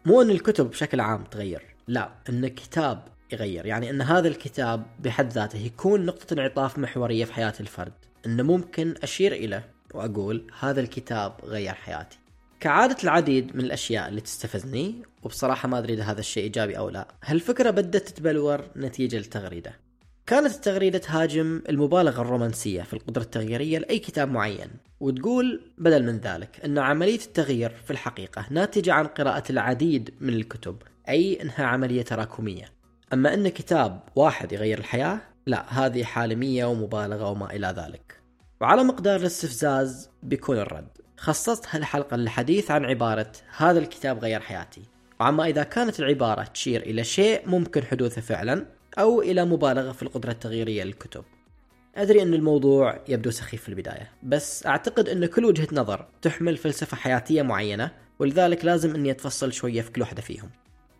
مو 0.05 0.21
أن 0.21 0.29
الكتب 0.29 0.69
بشكل 0.69 0.99
عام 0.99 1.23
تغير 1.23 1.61
لا 1.87 2.09
أن 2.29 2.47
كتاب 2.47 3.03
يغير. 3.31 3.65
يعني 3.65 3.89
أن 3.89 4.01
هذا 4.01 4.27
الكتاب 4.27 4.85
بحد 4.99 5.33
ذاته 5.33 5.59
يكون 5.59 6.05
نقطة 6.05 6.33
انعطاف 6.33 6.79
محورية 6.79 7.25
في 7.25 7.33
حياة 7.33 7.53
الفرد. 7.59 7.93
أنه 8.25 8.43
ممكن 8.43 8.95
أشير 9.03 9.31
إليه 9.33 9.69
وأقول 9.93 10.51
هذا 10.59 10.81
الكتاب 10.81 11.33
غير 11.43 11.73
حياتي. 11.73 12.17
كعادة 12.59 12.97
العديد 13.03 13.55
من 13.55 13.63
الأشياء 13.63 14.09
اللي 14.09 14.21
تستفزني 14.21 15.01
وبصراحة 15.23 15.69
ما 15.69 15.77
أدري 15.77 15.93
إذا 15.93 16.03
هذا 16.03 16.19
الشيء 16.19 16.43
إيجابي 16.43 16.77
أو 16.77 16.89
لا 16.89 17.07
هالفكرة 17.23 17.69
بدت 17.69 18.07
تتبلور 18.07 18.65
نتيجة 18.75 19.17
التغريدة 19.17 19.83
كانت 20.27 20.55
التغريدة 20.55 20.97
تهاجم 20.97 21.61
المبالغة 21.69 22.21
الرومانسية 22.21 22.81
في 22.81 22.93
القدرة 22.93 23.21
التغييرية 23.21 23.79
لأي 23.79 23.99
كتاب 23.99 24.31
معين 24.31 24.69
وتقول 24.99 25.61
بدل 25.77 26.03
من 26.03 26.17
ذلك 26.17 26.61
أن 26.65 26.77
عملية 26.77 27.19
التغيير 27.19 27.69
في 27.69 27.91
الحقيقة 27.91 28.45
ناتجة 28.49 28.93
عن 28.93 29.07
قراءة 29.07 29.43
العديد 29.49 30.13
من 30.19 30.33
الكتب 30.33 30.77
أي 31.09 31.41
أنها 31.41 31.65
عملية 31.65 32.01
تراكمية. 32.01 32.65
أما 33.13 33.33
أن 33.33 33.49
كتاب 33.49 33.99
واحد 34.15 34.51
يغير 34.51 34.77
الحياة 34.77 35.19
لا 35.47 35.85
هذه 35.85 36.03
حالمية 36.03 36.65
ومبالغة 36.65 37.29
وما 37.29 37.55
إلى 37.55 37.73
ذلك. 37.77 38.19
وعلى 38.61 38.83
مقدار 38.83 39.19
الاستفزاز 39.19 40.09
بيكون 40.23 40.57
الرد. 40.57 40.87
خصصت 41.17 41.65
هالحلقة 41.69 42.17
للحديث 42.17 42.71
عن 42.71 42.85
عبارة 42.85 43.31
هذا 43.57 43.79
الكتاب 43.79 44.19
غير 44.19 44.39
حياتي 44.39 44.81
وعما 45.19 45.45
إذا 45.47 45.63
كانت 45.63 45.99
العبارة 45.99 46.43
تشير 46.43 46.81
إلى 46.81 47.03
شيء 47.03 47.49
ممكن 47.49 47.83
حدوثه 47.83 48.21
فعلا 48.21 48.65
أو 48.99 49.21
إلى 49.21 49.45
مبالغة 49.45 49.91
في 49.91 50.03
القدرة 50.03 50.31
التغييرية 50.31 50.83
للكتب. 50.83 51.23
أدري 51.95 52.21
أن 52.21 52.33
الموضوع 52.33 52.99
يبدو 53.07 53.31
سخيف 53.31 53.63
في 53.63 53.69
البداية 53.69 54.11
بس 54.23 54.65
أعتقد 54.65 55.09
أن 55.09 55.25
كل 55.25 55.45
وجهة 55.45 55.67
نظر 55.71 56.05
تحمل 56.21 56.57
فلسفة 56.57 56.97
حياتية 56.97 57.41
معينة 57.41 57.91
ولذلك 58.19 58.65
لازم 58.65 58.95
أني 58.95 59.11
أتفصل 59.11 59.53
شوية 59.53 59.81
في 59.81 59.91
كل 59.91 60.01
واحدة 60.01 60.21
فيهم. 60.21 60.49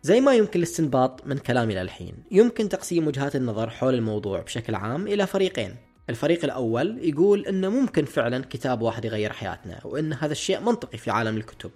زي 0.02 0.20
ما 0.20 0.34
يمكن 0.34 0.58
الاستنباط 0.58 1.26
من 1.26 1.38
كلامي 1.38 1.74
للحين 1.74 2.14
يمكن 2.30 2.68
تقسيم 2.68 3.06
وجهات 3.06 3.36
النظر 3.36 3.70
حول 3.70 3.94
الموضوع 3.94 4.40
بشكل 4.40 4.74
عام 4.74 5.06
إلى 5.06 5.26
فريقين. 5.26 5.76
الفريق 6.10 6.44
الأول 6.44 6.98
يقول 7.08 7.46
أنه 7.46 7.68
ممكن 7.68 8.04
فعلا 8.04 8.44
كتاب 8.50 8.82
واحد 8.82 9.04
يغير 9.04 9.32
حياتنا 9.32 9.80
وأن 9.84 10.12
هذا 10.12 10.32
الشيء 10.32 10.60
منطقي 10.60 10.98
في 10.98 11.10
عالم 11.10 11.36
الكتب. 11.36 11.70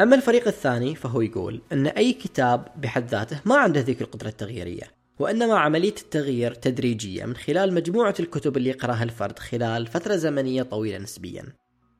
أما 0.00 0.16
الفريق 0.16 0.46
الثاني 0.46 0.94
فهو 0.94 1.20
يقول 1.20 1.62
أن 1.72 1.86
أي 1.86 2.12
كتاب 2.12 2.68
بحد 2.76 3.08
ذاته 3.08 3.40
ما 3.44 3.56
عنده 3.56 3.80
ذيك 3.80 4.02
القدرة 4.02 4.28
التغييرية. 4.28 4.95
وإنما 5.18 5.58
عملية 5.58 5.94
التغيير 6.02 6.54
تدريجية 6.54 7.24
من 7.24 7.36
خلال 7.36 7.74
مجموعة 7.74 8.14
الكتب 8.20 8.56
اللي 8.56 8.70
يقرأها 8.70 9.02
الفرد 9.02 9.38
خلال 9.38 9.86
فترة 9.86 10.16
زمنية 10.16 10.62
طويلة 10.62 10.98
نسبيا. 10.98 11.44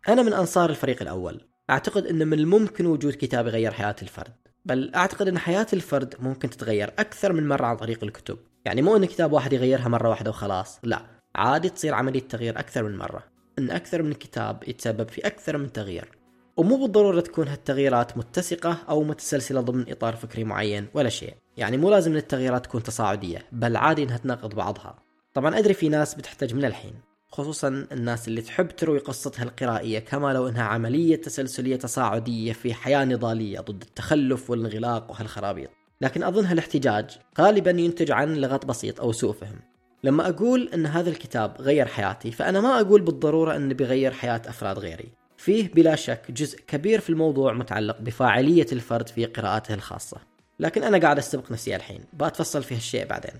أنا 0.09 0.23
من 0.23 0.33
أنصار 0.33 0.71
الفريق 0.71 1.03
الأول. 1.03 1.41
أعتقد 1.71 2.07
أن 2.07 2.29
من 2.29 2.39
الممكن 2.39 2.87
وجود 2.87 3.13
كتاب 3.13 3.47
يغير 3.47 3.73
حياة 3.73 3.97
الفرد. 4.03 4.33
بل 4.65 4.95
أعتقد 4.95 5.29
أن 5.29 5.39
حياة 5.39 5.67
الفرد 5.73 6.15
ممكن 6.19 6.51
تتغير 6.51 6.89
أكثر 6.89 7.33
من 7.33 7.49
مرة 7.49 7.67
عن 7.67 7.77
طريق 7.77 8.05
الكتب. 8.05 8.39
يعني 8.65 8.83
مو 8.83 8.97
أن 8.97 9.05
كتاب 9.05 9.33
واحد 9.33 9.53
يغيرها 9.53 9.89
مرة 9.89 10.09
واحدة 10.09 10.31
وخلاص. 10.31 10.81
لا 10.83 11.03
عادي 11.35 11.69
تصير 11.69 11.95
عملية 11.95 12.21
تغيير 12.21 12.59
أكثر 12.59 12.83
من 12.83 12.97
مرة. 12.97 13.25
أن 13.59 13.71
أكثر 13.71 14.03
من 14.03 14.13
كتاب 14.13 14.63
يتسبب 14.69 15.09
في 15.09 15.27
أكثر 15.27 15.59
من 15.59 15.73
تغيير. 15.73 16.16
ومو 16.57 16.77
بالضرورة 16.77 17.21
تكون 17.21 17.49
هالتغييرات 17.49 18.19
متسقة 18.19 18.79
أو 18.89 19.03
متسلسلة 19.03 19.61
ضمن 19.61 19.91
إطار 19.91 20.17
فكري 20.17 20.45
معين 20.45 20.87
ولا 20.95 21.09
شيء. 21.09 21.35
يعني 21.57 21.77
مو 21.77 21.91
لازم 21.91 22.11
إن 22.11 22.17
التغييرات 22.17 22.65
تكون 22.65 22.83
تصاعدية 22.83 23.47
بل 23.53 23.77
عادي 23.77 24.03
إنها 24.03 24.17
تناقض 24.17 24.55
بعضها. 24.55 24.99
طبعا 25.35 25.59
أدري 25.59 25.75
في 25.75 25.89
ناس 25.89 26.15
بتحتاج 26.15 26.55
من 26.55 26.65
الحين 26.65 26.93
خصوصا 27.29 27.87
الناس 27.93 28.29
اللي 28.29 28.43
تحب 28.43 28.69
تروي 28.69 28.99
قصتها 28.99 29.43
القرائية 29.43 29.99
كما 29.99 30.33
لو 30.33 30.49
إنها 30.49 30.63
عملية 30.63 31.17
تسلسلية 31.17 31.77
تصاعدية 31.77 32.53
في 32.53 32.75
حياة 32.75 33.05
نضالية 33.05 33.61
ضد 33.61 33.83
التخلف 33.83 34.51
والانغلاق 34.51 35.11
وهالخرابيط. 35.11 35.71
لكن 36.01 36.23
أظن 36.23 36.45
هالاحتجاج 36.45 37.19
غالبا 37.41 37.71
ينتج 37.71 38.11
عن 38.11 38.37
لغط 38.37 38.67
بسيط 38.67 39.01
أو 39.01 39.13
سوء 39.13 39.33
فهم. 39.33 39.61
لما 40.05 40.29
أقول 40.29 40.69
إن 40.75 40.87
هذا 40.87 41.11
الكتاب 41.11 41.57
غير 41.61 41.87
حياتي 41.87 42.31
فأنا 42.31 42.61
ما 42.61 42.81
أقول 42.81 43.01
بالضرورة 43.01 43.57
انه 43.57 43.75
بيغير 43.75 44.13
حياة 44.13 44.43
أفراد 44.47 44.79
غيري. 44.79 45.26
فيه 45.37 45.69
بلا 45.75 45.97
شك 45.97 46.31
جزء 46.31 46.59
كبير 46.69 47.01
في 47.01 47.11
الموضوع 47.11 47.53
متعلق 47.53 48.01
بفاعلية 48.01 48.67
الفرد 48.73 49.09
في 49.09 49.25
قراءاته 49.25 49.75
الخاصة. 49.75 50.17
لكن 50.61 50.83
أنا 50.83 50.99
قاعد 50.99 51.19
أستبق 51.19 51.53
نفسي 51.53 51.77
الحين. 51.77 52.01
بأتفصل 52.13 52.63
في 52.63 52.75
هالشيء 52.75 53.07
بعدين. 53.07 53.35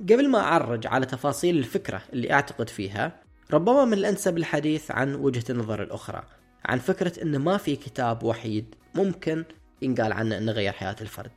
قبل 0.00 0.28
ما 0.28 0.38
أعرج 0.38 0.86
على 0.86 1.06
تفاصيل 1.06 1.58
الفكرة 1.58 2.02
اللي 2.12 2.32
أعتقد 2.32 2.68
فيها 2.68 3.12
ربما 3.52 3.84
من 3.84 3.92
الأنسب 3.92 4.38
الحديث 4.38 4.90
عن 4.90 5.14
وجهة 5.14 5.44
النظر 5.50 5.82
الأخرى 5.82 6.22
عن 6.64 6.78
فكرة 6.78 7.22
أنه 7.22 7.38
ما 7.38 7.56
في 7.56 7.76
كتاب 7.76 8.22
وحيد 8.22 8.74
ممكن 8.94 9.44
ينقال 9.82 10.12
عنه 10.12 10.38
أنه 10.38 10.52
غير 10.52 10.72
حياة 10.72 10.96
الفرد. 11.00 11.30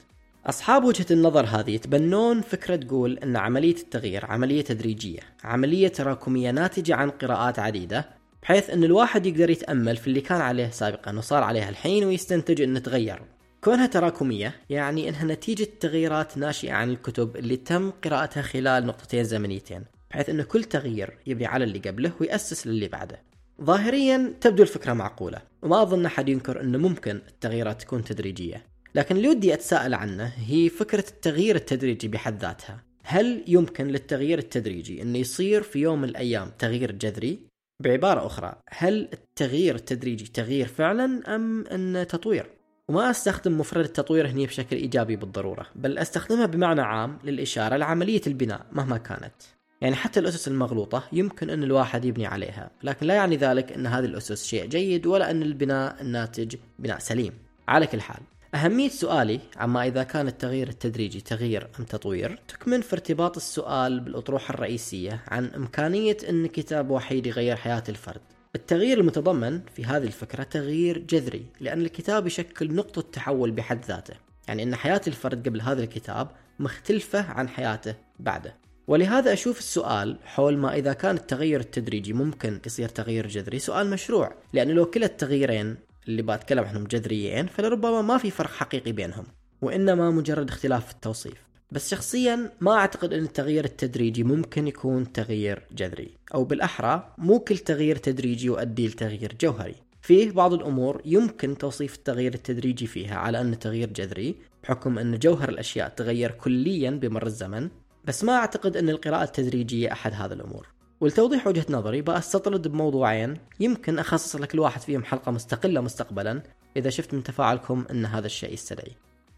أصحاب 0.46 0.84
وجهة 0.84 1.06
النظر 1.12 1.46
هذه 1.46 1.72
يتبنون 1.72 2.42
فكرة 2.42 2.76
تقول 2.76 3.18
أن 3.18 3.36
عملية 3.36 3.76
التغيير 3.76 4.26
عملية 4.26 4.62
تدريجية 4.62 5.20
عملية 5.44 5.88
تراكمية 5.88 6.52
ناتجة 6.52 6.96
عن 6.96 7.10
قراءات 7.10 7.60
عديدة 7.60 8.10
بحيث 8.44 8.70
أن 8.70 8.84
الواحد 8.84 9.26
يقدر 9.26 9.50
يتأمل 9.50 9.98
في 9.98 10.08
اللي 10.08 10.22
كان 10.22 10.42
عليه 10.42 10.70
سابقا 10.70 11.18
وصار 11.18 11.44
عليه 11.44 11.70
الحين 11.70 12.06
ويستنتج 12.06 12.62
أنه 12.62 12.80
تغير. 12.80 13.22
كونها 13.62 13.86
تراكمية 13.86 14.56
يعني 14.70 15.10
إنها 15.10 15.26
نتيجة 15.26 15.68
تغييرات 15.80 16.38
ناشئة 16.38 16.72
عن 16.72 16.90
الكتب 16.90 17.38
اللي 17.38 17.58
تم 17.58 17.92
قراءتها 17.92 18.42
خلال 18.42 18.86
نقطتين 18.86 19.24
زمنيتين 19.24 19.84
بحيث 20.12 20.30
إن 20.30 20.42
كل 20.42 20.64
تغيير 20.64 21.18
يبني 21.28 21.46
على 21.46 21.64
اللي 21.64 21.80
قبله 21.80 22.12
ويأسس 22.22 22.68
للي 22.68 22.88
بعده. 22.88 23.22
ظاهريا 23.62 24.34
تبدو 24.42 24.64
الفكرة 24.64 24.94
معقولة 24.94 25.42
وما 25.62 25.82
أظن 25.82 26.06
أحد 26.06 26.30
ينكر 26.30 26.62
أنه 26.62 26.78
ممكن 26.78 27.22
التغييرات 27.28 27.82
تكون 27.82 28.04
تدريجية. 28.04 28.66
لكن 28.96 29.18
اللي 29.18 29.30
ودي 29.30 29.54
أتساءل 29.54 29.94
عنه 29.94 30.34
هي 30.38 30.70
فكرة 30.70 31.06
التغيير 31.10 31.56
التدريجي 31.56 32.08
بحد 32.08 32.42
ذاتها. 32.42 32.84
هل 33.04 33.44
يمكن 33.48 33.88
للتغيير 33.88 34.40
التدريجي 34.40 35.02
أنه 35.02 35.18
يصير 35.18 35.64
في 35.64 35.80
يوم 35.80 36.02
من 36.02 36.10
الأيام 36.10 36.52
تغيير 36.60 36.92
جذري؟ 36.92 37.47
بعبارة 37.80 38.26
أخرى 38.26 38.56
هل 38.70 39.10
التغيير 39.14 39.76
التدريجي 39.76 40.26
تغيير 40.26 40.68
فعلا 40.68 41.36
أم 41.36 41.68
أنه 41.68 42.04
تطوير؟ 42.04 42.50
وما 42.88 43.10
أستخدم 43.10 43.60
مفرد 43.60 43.84
التطوير 43.86 44.28
هنا 44.28 44.46
بشكل 44.46 44.76
إيجابي 44.76 45.16
بالضرورة، 45.16 45.66
بل 45.76 45.98
أستخدمها 45.98 46.46
بمعنى 46.46 46.82
عام 46.82 47.20
للإشارة 47.24 47.76
لعملية 47.76 48.22
البناء 48.28 48.66
مهما 48.72 48.98
كانت. 48.98 49.34
يعني 49.82 49.96
حتى 49.96 50.20
الأسس 50.20 50.48
المغلوطة 50.48 51.04
يمكن 51.12 51.50
أن 51.50 51.64
الواحد 51.64 52.06
يبني 52.06 52.26
عليها، 52.26 52.72
لكن 52.84 53.06
لا 53.06 53.14
يعني 53.14 53.38
ذلك 53.38 53.72
أن 53.72 53.88
هذه 53.88 54.06
الأسس 54.06 54.46
شيء 54.46 54.66
جيد 54.66 55.08
ولا 55.08 55.32
أن 55.32 55.42
البناء 55.42 56.02
الناتج 56.02 56.56
بناء 56.80 57.00
سليم. 57.00 57.34
على 57.68 57.88
كل 57.88 58.02
حال، 58.02 58.22
أهمية 58.56 58.90
سؤالي 58.90 59.40
عما 59.58 59.88
إذا 59.88 60.04
كان 60.04 60.28
التغيير 60.28 60.70
التدريجي 60.70 61.22
تغيير 61.22 61.68
أم 61.80 61.86
تطوير 61.86 62.40
تكمن 62.48 62.82
في 62.82 62.94
ارتباط 62.94 63.36
السؤال 63.36 64.00
بالأطروحة 64.00 64.54
الرئيسية 64.54 65.24
عن 65.28 65.46
إمكانية 65.46 66.18
أن 66.30 66.48
كتاب 66.48 66.90
وحيد 66.90 67.28
يغير 67.28 67.56
حياة 67.56 67.84
الفرد. 67.90 68.22
التغيير 68.56 69.00
المتضمن 69.00 69.62
في 69.76 69.86
هذه 69.86 70.04
الفكرة 70.04 70.44
تغيير 70.44 70.98
جذري 70.98 71.46
لأن 71.60 71.82
الكتاب 71.82 72.28
يشكل 72.28 72.76
نقطة 72.76 73.02
تحول 73.02 73.52
بحد 73.52 73.86
ذاته. 73.86 74.14
يعني 74.48 74.64
أن 74.64 74.76
حياة 74.76 75.02
الفرد 75.08 75.48
قبل 75.48 75.62
هذا 75.62 75.84
الكتاب 75.84 76.28
مختلفة 76.60 77.32
عن 77.32 77.50
حياته 77.50 77.96
بعده. 78.20 78.56
ولهذا 78.88 79.34
أشوف 79.34 79.60
السؤال 79.60 80.18
حول 80.24 80.58
ما 80.58 80.76
إذا 80.76 80.94
كان 80.94 81.16
التغير 81.16 81.60
التدريجي 81.60 82.14
ممكن 82.14 82.60
يصير 82.66 82.90
تغيير 82.90 83.28
جذري 83.28 83.60
سؤال 83.60 83.90
مشروع 83.90 84.36
لأنه 84.54 84.74
لو 84.74 84.86
كلا 84.86 85.06
التغييرين 85.06 85.76
اللي 86.08 86.22
بتكلم 86.22 86.64
عنهم 86.64 86.84
جذريين 86.84 87.48
فلربما 87.48 88.02
ما 88.02 88.18
في 88.18 88.32
فرق 88.32 88.52
حقيقي 88.52 88.92
بينهم 88.92 89.26
وإنما 89.62 90.12
مجرد 90.12 90.50
اختلاف 90.50 90.86
في 90.86 90.92
التوصيف. 90.92 91.48
بس 91.72 91.92
شخصيا 91.92 92.52
ما 92.62 92.72
أعتقد 92.72 93.14
إن 93.14 93.24
التغيير 93.24 93.66
التدريجي 93.66 94.24
ممكن 94.24 94.68
يكون 94.68 95.12
تغيير 95.12 95.64
جذري 95.72 96.10
أو 96.34 96.44
بالأحرى 96.44 97.14
مو 97.18 97.40
كل 97.40 97.58
تغيير 97.58 97.96
تدريجي 97.96 98.46
يؤدي 98.46 98.88
لتغيير 98.88 99.36
جوهري. 99.42 99.76
فيه 100.02 100.32
بعض 100.32 100.54
الأمور 100.54 101.02
يمكن 101.06 101.58
توصيف 101.58 101.96
التغيير 101.96 102.34
التدريجي 102.34 102.88
فيها 102.88 103.16
على 103.16 103.42
أنه 103.42 103.56
تغيير 103.56 103.90
جذري 103.90 104.36
بحكم 104.64 105.00
أن 105.00 105.20
جوهر 105.20 105.50
الأشياء 105.50 105.90
تغير 105.90 106.32
كليا 106.32 106.92
بمر 106.92 107.26
الزمن 107.26 107.70
بس 108.06 108.24
ما 108.24 108.34
أعتقد 108.34 108.78
أن 108.78 108.90
القراءة 108.90 109.24
التدريجية 109.24 109.92
أحد 109.92 110.14
هذه 110.14 110.34
الأمور. 110.34 110.68
ولتوضيح 111.02 111.48
وجهة 111.48 111.66
نظري 111.70 112.02
بأستطرد 112.02 112.68
بموضوعين 112.68 113.38
يمكن 113.60 114.00
أخصص 114.00 114.36
لك 114.36 114.54
الواحد 114.54 114.82
فيهم 114.82 115.04
حلقة 115.04 115.32
مستقلة 115.32 115.82
مستقبلا 115.82 116.42
إذا 116.78 116.90
شفت 116.90 117.14
من 117.14 117.24
تفاعلكم 117.24 117.86
أن 117.92 118.06
هذا 118.06 118.26
الشيء 118.26 118.54
يستدعي. 118.54 118.92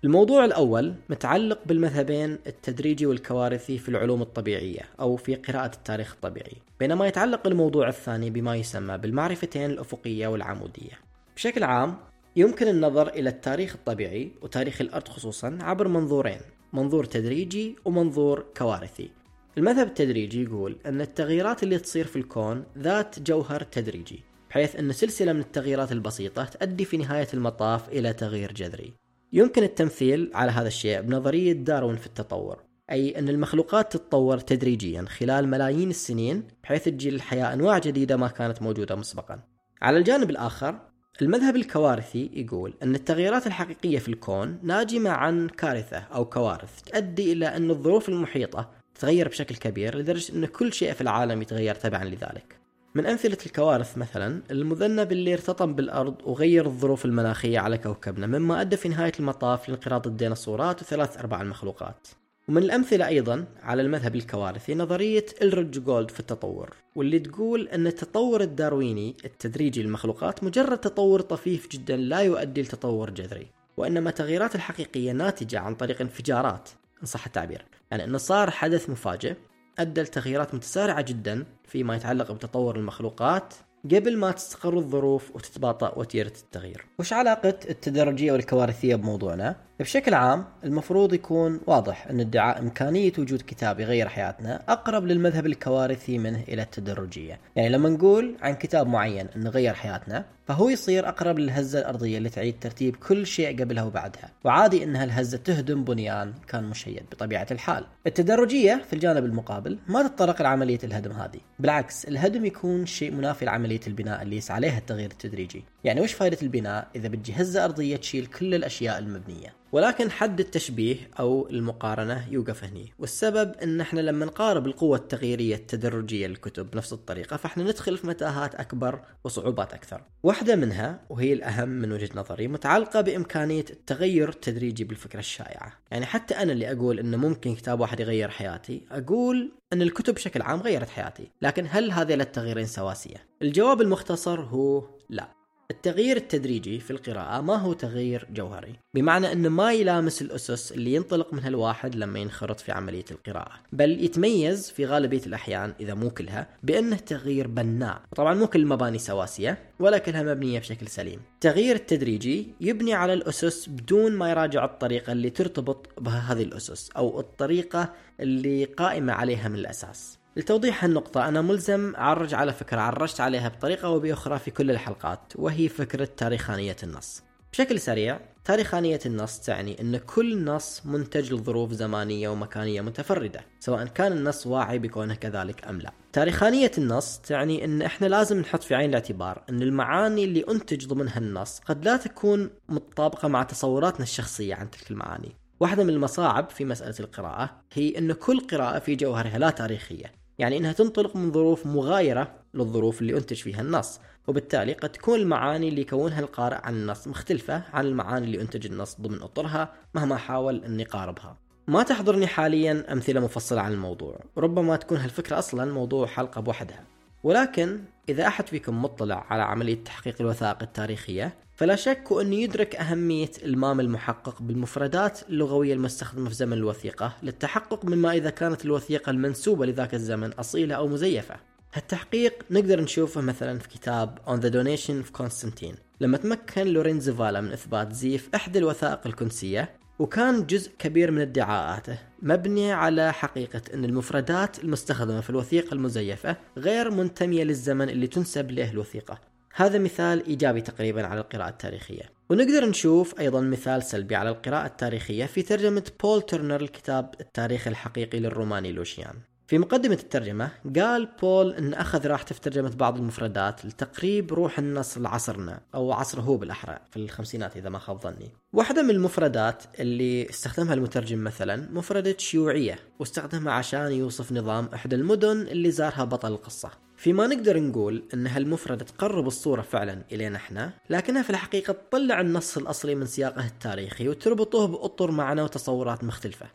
الموضوع 0.04 0.46
الأول 0.46 0.94
متعلق 1.10 1.60
بالمذهبين 1.66 2.40
التدريجي 2.48 3.06
والكوارثي 3.06 3.78
في 3.78 3.90
العلوم 3.90 4.22
الطبيعية 4.22 4.82
أو 5.00 5.16
في 5.16 5.36
قراءة 5.36 5.76
التاريخ 5.76 6.14
الطبيعي 6.14 6.54
بينما 6.80 7.08
يتعلق 7.08 7.48
الموضوع 7.48 7.88
الثاني 7.88 8.30
بما 8.30 8.56
يسمى 8.56 8.98
بالمعرفتين 8.98 9.70
الأفقية 9.70 10.28
والعمودية. 10.28 11.00
بشكل 11.36 11.64
عام 11.64 11.98
يمكن 12.36 12.68
النظر 12.68 13.08
إلى 13.08 13.30
التاريخ 13.30 13.76
الطبيعي 13.76 14.32
وتاريخ 14.42 14.82
الأرض 14.82 15.08
خصوصا 15.08 15.58
عبر 15.62 15.88
منظورين 15.88 16.42
منظور 16.74 17.06
تدريجي 17.06 17.76
ومنظور 17.86 18.46
كوارثي. 18.58 19.19
المذهب 19.58 19.88
التدريجي 19.88 20.44
يقول 20.44 20.78
أن 20.86 21.02
التغييرات 21.02 21.64
اللي 21.64 21.78
تصير 21.78 22.08
في 22.08 22.16
الكون 22.16 22.64
ذات 22.78 23.20
جوهر 23.20 23.64
تدريجي 23.64 24.24
بحيث 24.50 24.76
أن 24.76 24.92
سلسلة 24.92 25.34
من 25.34 25.40
التغييرات 25.40 25.92
البسيطة 25.92 26.44
تؤدي 26.44 26.86
في 26.86 26.98
نهاية 26.98 27.28
المطاف 27.34 27.90
إلى 27.90 28.14
تغيير 28.14 28.52
جذري. 28.52 28.94
يمكن 29.34 29.64
التمثيل 29.64 30.32
على 30.34 30.52
هذا 30.52 30.68
الشيء 30.68 31.02
بنظرية 31.02 31.54
داروين 31.54 31.96
في 31.96 32.08
التطور 32.08 32.64
أي 32.92 33.20
أن 33.20 33.30
المخلوقات 33.30 33.94
تتطور 33.94 34.38
تدريجيا 34.38 35.06
خلال 35.06 35.48
ملايين 35.48 35.90
السنين 35.90 36.44
بحيث 36.64 36.86
تجي 36.86 37.10
للحياة 37.10 37.54
أنواع 37.54 37.78
جديدة 37.78 38.18
ما 38.18 38.28
كانت 38.28 38.62
موجودة 38.62 38.96
مسبقا. 38.96 39.40
على 39.82 39.98
الجانب 39.98 40.30
الآخر 40.30 40.80
المذهب 41.22 41.56
الكوارثي 41.56 42.30
يقول 42.34 42.74
أن 42.84 42.96
التغييرات 42.96 43.48
الحقيقية 43.48 44.00
في 44.00 44.08
الكون 44.08 44.60
ناجمة 44.64 45.10
عن 45.10 45.50
كارثة 45.50 45.98
أو 45.98 46.26
كوارث 46.26 46.82
تؤدي 46.82 47.34
إلى 47.34 47.46
أن 47.48 47.70
الظروف 47.70 48.10
المحيطة 48.10 48.79
تتغير 49.00 49.28
بشكل 49.28 49.56
كبير 49.56 49.98
لدرجة 49.98 50.34
أن 50.36 50.46
كل 50.46 50.74
شيء 50.74 50.94
في 50.94 51.02
العالم 51.02 51.42
يتغير 51.42 51.76
تبعا 51.76 52.06
لذلك. 52.06 52.60
من 52.96 53.06
أمثلة 53.06 53.38
الكوارث 53.46 53.98
مثلا 53.98 54.42
المذنب 54.52 55.12
اللي 55.12 55.34
ارتطم 55.34 55.74
بالأرض 55.74 56.16
وغير 56.24 56.66
الظروف 56.66 57.06
المناخية 57.06 57.60
على 57.60 57.78
كوكبنا 57.78 58.28
مما 58.28 58.62
أدى 58.62 58.78
في 58.78 58.90
نهاية 58.90 59.12
المطاف 59.20 59.70
لانقراض 59.70 60.08
الديناصورات 60.08 60.82
وثلاث 60.82 61.18
أرباع 61.18 61.42
المخلوقات. 61.42 62.08
ومن 62.48 62.64
الأمثلة 62.64 63.08
أيضا 63.08 63.46
على 63.64 63.82
المذهب 63.82 64.16
الكوارثي 64.16 64.76
نظرية 64.76 65.26
إلرج 65.42 65.80
جولد 65.80 66.12
في 66.12 66.20
التطور 66.20 66.70
واللي 66.96 67.20
تقول 67.20 67.68
أن 67.68 67.88
التطور 67.88 68.42
الدارويني 68.42 69.16
التدريجي 69.26 69.84
للمخلوقات 69.84 70.44
مجرد 70.44 70.78
تطور 70.78 71.22
طفيف 71.22 71.68
جدا 71.68 71.98
لا 71.98 72.20
يؤدي 72.20 72.62
لتطور 72.62 73.10
جذري 73.10 73.48
وإنما 73.78 74.10
التغييرات 74.10 74.56
الحقيقية 74.56 75.12
ناتجة 75.12 75.60
عن 75.60 75.76
طريق 75.76 76.02
انفجارات. 76.02 76.70
إن 77.02 77.06
صح 77.08 77.26
التعبير 77.26 77.66
يعني 77.92 78.04
أنه 78.04 78.18
صار 78.18 78.52
حدث 78.52 78.90
مفاجئ 78.90 79.36
أدى 79.80 80.02
لتغييرات 80.02 80.56
متسارعة 80.56 81.02
جدا 81.02 81.46
فيما 81.64 81.96
يتعلق 81.96 82.32
بتطور 82.32 82.76
المخلوقات 82.76 83.54
قبل 83.86 84.18
ما 84.18 84.32
تستقر 84.32 84.78
الظروف 84.78 85.36
وتتباطأ 85.36 86.00
وتيرة 86.00 86.34
التغيير 86.44 86.86
وش 87.00 87.14
علاقة 87.14 87.56
التدرجية 87.70 88.32
والكوارثية 88.32 88.96
بموضوعنا؟ 88.96 89.56
بشكل 89.80 90.14
عام 90.14 90.46
المفروض 90.64 91.14
يكون 91.14 91.60
واضح 91.68 92.08
أن 92.08 92.20
ادعاء 92.20 92.60
إمكانية 92.60 93.12
وجود 93.18 93.42
كتاب 93.48 93.80
يغير 93.80 94.10
حياتنا 94.10 94.62
أقرب 94.70 95.06
للمذهب 95.06 95.46
الكوارثي 95.46 96.18
منه 96.18 96.44
إلى 96.48 96.62
التدرجية. 96.62 97.40
يعني 97.56 97.70
لما 97.70 97.90
نقول 97.90 98.36
عن 98.42 98.54
كتاب 98.54 98.88
معين 98.88 99.28
أنه 99.36 99.50
غير 99.50 99.74
حياتنا 99.74 100.26
فهو 100.48 100.70
يصير 100.70 101.10
أقرب 101.10 101.40
للهزة 101.40 101.80
الأرضية 101.80 102.18
اللي 102.18 102.30
تعيد 102.30 102.60
ترتيب 102.62 102.96
كل 102.96 103.28
شيء 103.28 103.62
قبلها 103.62 103.84
وبعدها. 103.84 104.32
وعادي 104.44 104.84
أن 104.84 104.96
هالهزة 104.96 105.38
تهدم 105.38 105.84
بنيان 105.84 106.34
كان 106.48 106.64
مشيد 106.64 107.04
بطبيعة 107.12 107.48
الحال. 107.52 107.86
التدرجية 108.08 108.82
في 108.88 108.94
الجانب 108.94 109.26
المقابل 109.26 109.80
ما 109.88 110.08
تتطرق 110.08 110.42
لعملية 110.42 110.80
الهدم 110.84 111.12
هذه. 111.12 111.40
بالعكس 111.60 112.06
الهدم 112.06 112.46
يكون 112.46 112.86
شيء 112.86 113.12
منافي 113.12 113.46
لعملية 113.46 113.80
البناء 113.88 114.22
اللي 114.22 114.38
يسعى 114.38 114.56
عليها 114.56 114.78
التغيير 114.78 115.12
التدريجي. 115.12 115.64
يعني 115.84 116.02
وش 116.02 116.14
فائدة 116.14 116.38
البناء 116.42 116.88
إذا 116.96 117.08
بتجي 117.08 117.34
هزة 117.34 117.66
أرضية 117.66 117.96
تشيل 117.96 118.26
كل 118.26 118.56
الأشياء 118.56 119.00
المبنية؟ 119.00 119.60
ولكن 119.72 120.12
حد 120.12 120.40
التشبيه 120.40 120.96
أو 121.20 121.48
المقارنة 121.50 122.28
يوقف 122.32 122.64
هني. 122.64 122.94
والسبب 123.00 123.56
إن 123.64 123.82
إحنا 123.82 124.02
لما 124.02 124.26
نقارب 124.26 124.68
القوة 124.68 124.98
التغييرية 124.98 125.56
التدرجية 125.56 126.28
للكتب 126.28 126.72
بنفس 126.72 126.94
الطريقة 126.94 127.38
فإحنا 127.38 127.64
ندخل 127.64 127.98
في 127.98 128.08
متاهات 128.08 128.56
أكبر 128.56 129.00
وصعوبات 129.24 129.74
أكثر. 129.74 130.02
واحدة 130.24 130.56
منها 130.56 131.00
وهي 131.10 131.34
الأهم 131.34 131.70
من 131.70 131.92
وجهة 131.92 132.10
نظري 132.16 132.48
متعلقة 132.48 133.02
بإمكانية 133.02 133.66
التغير 133.70 134.30
التدريجي 134.30 134.84
بالفكرة 134.84 135.20
الشائعة. 135.20 135.74
يعني 135.92 136.06
حتى 136.06 136.34
أنا 136.36 136.52
اللي 136.52 136.72
أقول 136.72 137.00
إنه 137.00 137.18
ممكن 137.18 137.56
كتاب 137.56 137.80
واحد 137.80 138.00
يغير 138.00 138.30
حياتي 138.30 138.82
أقول 138.92 139.52
إن 139.74 139.82
الكتب 139.82 140.14
بشكل 140.14 140.42
عام 140.42 140.60
غيرت 140.60 140.90
حياتي. 140.90 141.32
لكن 141.42 141.68
هل 141.70 141.92
هذه 141.92 142.14
التغييرين 142.14 142.66
سواسية؟ 142.66 143.26
الجواب 143.42 143.82
المختصر 143.82 144.42
هو 144.42 144.84
لا. 145.10 145.39
التغيير 145.72 146.18
التدريجي 146.18 146.80
في 146.80 146.92
القراءة 146.92 147.42
ما 147.42 147.56
هو 147.56 147.74
تغيير 147.74 148.28
جوهري 148.32 148.76
بمعنى 148.94 149.32
أنه 149.32 149.50
ما 149.50 149.74
يلامس 149.74 150.22
الأسس 150.22 150.72
اللي 150.72 150.94
ينطلق 150.94 151.34
منها 151.34 151.48
الواحد 151.48 151.96
لما 151.96 152.20
ينخرط 152.20 152.60
في 152.60 152.72
عملية 152.72 153.06
القراءة 153.12 153.52
بل 153.74 154.04
يتميز 154.04 154.72
في 154.72 154.86
غالبية 154.86 155.22
الأحيان 155.28 155.74
إذا 155.80 155.94
مو 155.94 156.10
كلها 156.10 156.48
بأنه 156.64 156.96
تغيير 156.96 157.48
بناء 157.48 158.02
طبعا 158.16 158.34
مو 158.34 158.48
كل 158.48 158.60
المباني 158.60 158.98
سواسية 158.98 159.58
ولا 159.80 159.98
كلها 159.98 160.24
مبنية 160.24 160.60
بشكل 160.60 160.88
سليم. 160.88 161.20
التغيير 161.34 161.76
التدريجي 161.76 162.54
يبني 162.62 162.94
على 162.94 163.14
الأسس 163.14 163.70
بدون 163.70 164.12
ما 164.12 164.30
يراجع 164.30 164.66
الطريقة 164.66 165.12
اللي 165.12 165.30
ترتبط 165.30 165.88
بهذه 166.02 166.44
الأسس 166.44 166.90
أو 166.98 167.20
الطريقة 167.20 167.94
اللي 168.20 168.66
قائمة 168.66 169.14
عليها 169.14 169.48
من 169.48 169.56
الأساس. 169.56 170.19
لتوضيح 170.40 170.84
هالنقطة 170.84 171.28
أنا 171.28 171.42
ملزم 171.42 171.96
أعرج 171.96 172.34
على 172.34 172.54
فكرة 172.54 172.82
عرجت 172.82 173.22
عليها 173.22 173.50
بطريقة 173.50 173.86
أو 173.86 174.00
بأخرى 174.00 174.40
في 174.40 174.52
كل 174.52 174.72
الحلقات 174.72 175.34
وهي 175.36 175.70
فكرة 175.70 176.10
تاريخانية 176.18 176.76
النص. 176.84 177.24
بشكل 177.54 177.80
سريع 177.80 178.20
تاريخانية 178.46 179.00
النص 179.06 179.40
تعني 179.40 179.82
أن 179.82 179.98
كل 179.98 180.44
نص 180.44 180.86
منتج 180.86 181.34
لظروف 181.34 181.72
زمانية 181.72 182.30
ومكانية 182.30 182.82
متفردة 182.82 183.42
سواء 183.60 183.86
كان 183.86 184.12
النص 184.12 184.48
واعي 184.48 184.80
بكونه 184.80 185.16
كذلك 185.16 185.68
أم 185.68 185.80
لا. 185.80 185.92
تاريخانية 186.14 186.72
النص 186.78 187.18
تعني 187.18 187.66
أن 187.66 187.82
إحنا 187.82 188.08
لازم 188.08 188.40
نحط 188.40 188.64
في 188.64 188.76
عين 188.76 188.90
الاعتبار 188.90 189.44
أن 189.50 189.62
المعاني 189.62 190.24
اللي 190.24 190.46
أنتج 190.50 190.88
ضمنها 190.88 191.18
النص 191.18 191.60
قد 191.60 191.86
لا 191.86 191.98
تكون 191.98 192.50
متطابقة 192.70 193.28
مع 193.28 193.44
تصوراتنا 193.44 194.04
الشخصية 194.04 194.56
عن 194.56 194.72
تلك 194.72 194.92
المعاني. 194.92 195.36
واحدة 195.60 195.84
من 195.84 195.90
المصاعب 195.90 196.50
في 196.50 196.66
مسألة 196.66 196.96
القراءة 197.00 197.62
هي 197.74 197.98
أن 197.98 198.12
كل 198.14 198.40
قراءة 198.40 198.80
في 198.80 198.96
جوهرها 198.96 199.38
لا 199.38 199.50
تاريخية. 199.50 200.19
يعني 200.40 200.58
إنها 200.58 200.72
تنطلق 200.72 201.16
من 201.16 201.32
ظروف 201.32 201.66
مغايرة 201.66 202.32
للظروف 202.54 203.02
اللي 203.02 203.18
أنتج 203.18 203.36
فيها 203.36 203.62
النص. 203.62 204.00
وبالتالي 204.28 204.74
قد 204.74 204.90
تكون 204.90 205.20
المعاني 205.20 205.70
اللي 205.70 205.82
يكونها 205.82 206.20
القارئ 206.20 206.58
عن 206.64 206.74
النص 206.74 207.08
مختلفة 207.08 207.64
عن 207.74 207.86
المعاني 207.86 208.26
اللي 208.26 208.42
أنتج 208.42 208.66
النص 208.66 209.02
ضمن 209.02 209.22
أطرها 209.22 209.74
مهما 209.94 210.18
حاول 210.18 210.64
أن 210.64 210.80
يقاربها. 210.80 211.38
ما 211.68 211.84
تحضرني 211.84 212.28
حاليا 212.28 212.94
أمثلة 212.94 213.20
مفصلة 213.20 213.62
عن 213.62 213.72
الموضوع. 213.74 214.20
ربما 214.38 214.76
تكون 214.76 214.98
هالفكرة 214.98 215.40
أصلا 215.40 215.74
موضوع 215.74 216.08
حلقة 216.08 216.42
بوحدها. 216.42 216.84
ولكن 217.24 217.80
إذا 218.10 218.28
أحد 218.28 218.48
فيكم 218.48 218.82
مطلع 218.82 219.26
على 219.30 219.44
عملية 219.44 219.84
تحقيق 219.84 220.16
الوثائق 220.22 220.58
التاريخية 220.62 221.34
فلا 221.60 221.76
شك 221.76 222.04
أن 222.12 222.34
يدرك 222.34 222.76
أهمية 222.76 223.32
المام 223.44 223.80
المحقق 223.80 224.42
بالمفردات 224.42 225.20
اللغوية 225.30 225.74
المستخدمة 225.74 226.30
في 226.30 226.36
زمن 226.36 226.54
الوثيقة 226.54 227.14
للتحقق 227.24 227.86
مما 227.86 228.14
إذا 228.14 228.30
كانت 228.30 228.66
الوثيقة 228.66 229.10
المنسوبة 229.10 229.66
لذاك 229.66 229.94
الزمن 229.94 230.32
أصيلة 230.34 230.76
أو 230.76 230.88
مزيفة. 230.88 231.36
هالتحقيق 231.74 232.34
نقدر 232.52 232.82
نشوفه 232.82 233.22
مثلا 233.22 233.60
في 233.60 233.70
كتاب 233.70 234.20
On 234.28 234.42
the 234.42 234.50
Donation 234.54 235.06
of 235.06 235.22
Constantine. 235.22 235.76
لما 236.02 236.18
تمكن 236.18 236.68
لورينزو 236.68 237.14
فالا 237.14 237.42
من 237.42 237.52
إثبات 237.52 237.94
زيف 237.94 238.30
إحدى 238.36 238.60
الوثائق 238.60 239.08
الكنسية 239.08 239.70
وكان 240.00 240.46
جزء 240.46 240.72
كبير 240.80 241.12
من 241.12 241.22
ادعاءاته 241.22 241.98
مبني 242.22 242.72
على 242.72 243.14
حقيقة 243.14 243.62
أن 243.74 243.86
المفردات 243.86 244.64
المستخدمة 244.64 245.22
في 245.22 245.30
الوثيقة 245.30 245.74
المزيفة 245.74 246.38
غير 246.58 246.92
منتمية 246.92 247.44
للزمن 247.44 247.90
اللي 247.90 248.08
تنسب 248.08 248.52
له 248.52 248.72
الوثيقة. 248.72 249.29
هذا 249.60 249.80
مثال 249.80 250.26
إيجابي 250.26 250.62
تقريبا 250.62 251.08
على 251.08 251.20
القراءة 251.20 251.50
التاريخية. 251.50 252.04
ونقدر 252.30 252.66
نشوف 252.66 253.20
أيضا 253.20 253.42
مثال 253.42 253.84
سلبي 253.84 254.16
على 254.16 254.30
القراءة 254.30 254.66
التاريخية 254.66 255.26
في 255.26 255.42
ترجمة 255.42 255.84
بول 256.04 256.22
ترنر 256.22 256.62
الكتاب 256.62 257.16
التاريخ 257.20 257.68
الحقيقي 257.68 258.20
للروماني 258.20 258.72
لوشيان. 258.72 259.14
في 259.48 259.58
مقدمة 259.58 259.94
الترجمة 260.04 260.52
قال 260.80 261.10
بول 261.22 261.54
أن 261.54 261.74
أخذ 261.74 262.08
راحته 262.08 262.36
في 262.36 262.42
ترجمة 262.42 262.70
بعض 262.70 262.98
المفردات 262.98 263.66
لتقريب 263.66 264.34
روح 264.34 264.60
النص 264.60 264.98
لعصرنا 264.98 265.60
أو 265.76 265.92
عصره 265.92 266.22
هو 266.22 266.38
بالأحرى 266.38 266.80
في 266.92 266.98
الخمسينات 266.98 267.58
إذا 267.58 267.70
ما 267.70 267.80
خاب 267.80 268.02
ظني. 268.02 268.32
واحدة 268.54 268.82
من 268.82 268.90
المفردات 268.90 269.64
اللي 269.80 270.30
استخدمها 270.30 270.74
المترجم 270.74 271.24
مثلا 271.24 271.68
مفردة 271.72 272.16
شيوعية 272.18 272.80
واستخدمها 273.00 273.54
عشان 273.54 273.92
يوصف 273.92 274.32
نظام 274.32 274.70
إحدى 274.74 274.96
المدن 274.96 275.42
اللي 275.42 275.72
زارها 275.72 276.04
بطل 276.04 276.32
القصة. 276.32 276.89
فيما 277.00 277.28
نقدر 277.28 277.60
نقول 277.60 278.04
ان 278.14 278.28
هالمفردة 278.28 278.86
تقرب 278.86 279.28
الصورة 279.28 279.62
فعلا 279.62 280.02
إلينا 280.12 280.38
إحنا، 280.38 280.74
لكنها 280.90 281.22
في 281.22 281.30
الحقيقة 281.30 281.74
تطلع 281.74 282.22
النص 282.22 282.58
الأصلي 282.58 282.96
من 282.96 283.06
سياقه 283.06 283.46
التاريخي 283.46 284.10
وتربطه 284.10 284.66
باطر 284.66 285.12
معنى 285.12 285.42
وتصورات 285.42 286.04
مختلفة. 286.04 286.46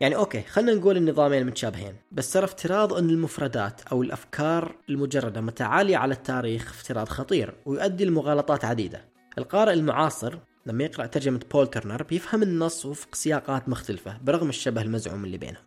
يعني 0.00 0.16
okay 0.16 0.42
خلينا 0.42 0.74
نقول 0.74 0.96
النظامين 0.96 1.46
متشابهين 1.46 1.94
بس 2.12 2.32
ترى 2.32 2.44
افتراض 2.44 2.92
إن 2.92 3.10
المفردات 3.10 3.80
أو 3.92 4.02
الأفكار 4.02 4.74
المجردة 4.88 5.40
متعالية 5.40 5.96
على 5.96 6.14
التاريخ 6.14 6.70
افتراض 6.70 7.08
خطير 7.08 7.54
ويؤدي 7.66 8.04
لمغالطات 8.04 8.64
عديدة 8.64 9.04
القارئ 9.38 9.72
المعاصر 9.72 10.38
لما 10.66 10.84
يقرأ 10.84 11.06
ترجمة 11.06 11.40
بول 11.52 11.66
ترنر 11.66 12.02
بيفهم 12.02 12.42
النص 12.42 12.86
وفق 12.86 13.14
سياقات 13.14 13.68
مختلفة 13.68 14.18
برغم 14.22 14.48
الشبه 14.48 14.82
المزعوم 14.82 15.24
اللي 15.24 15.38
بينهم 15.38 15.64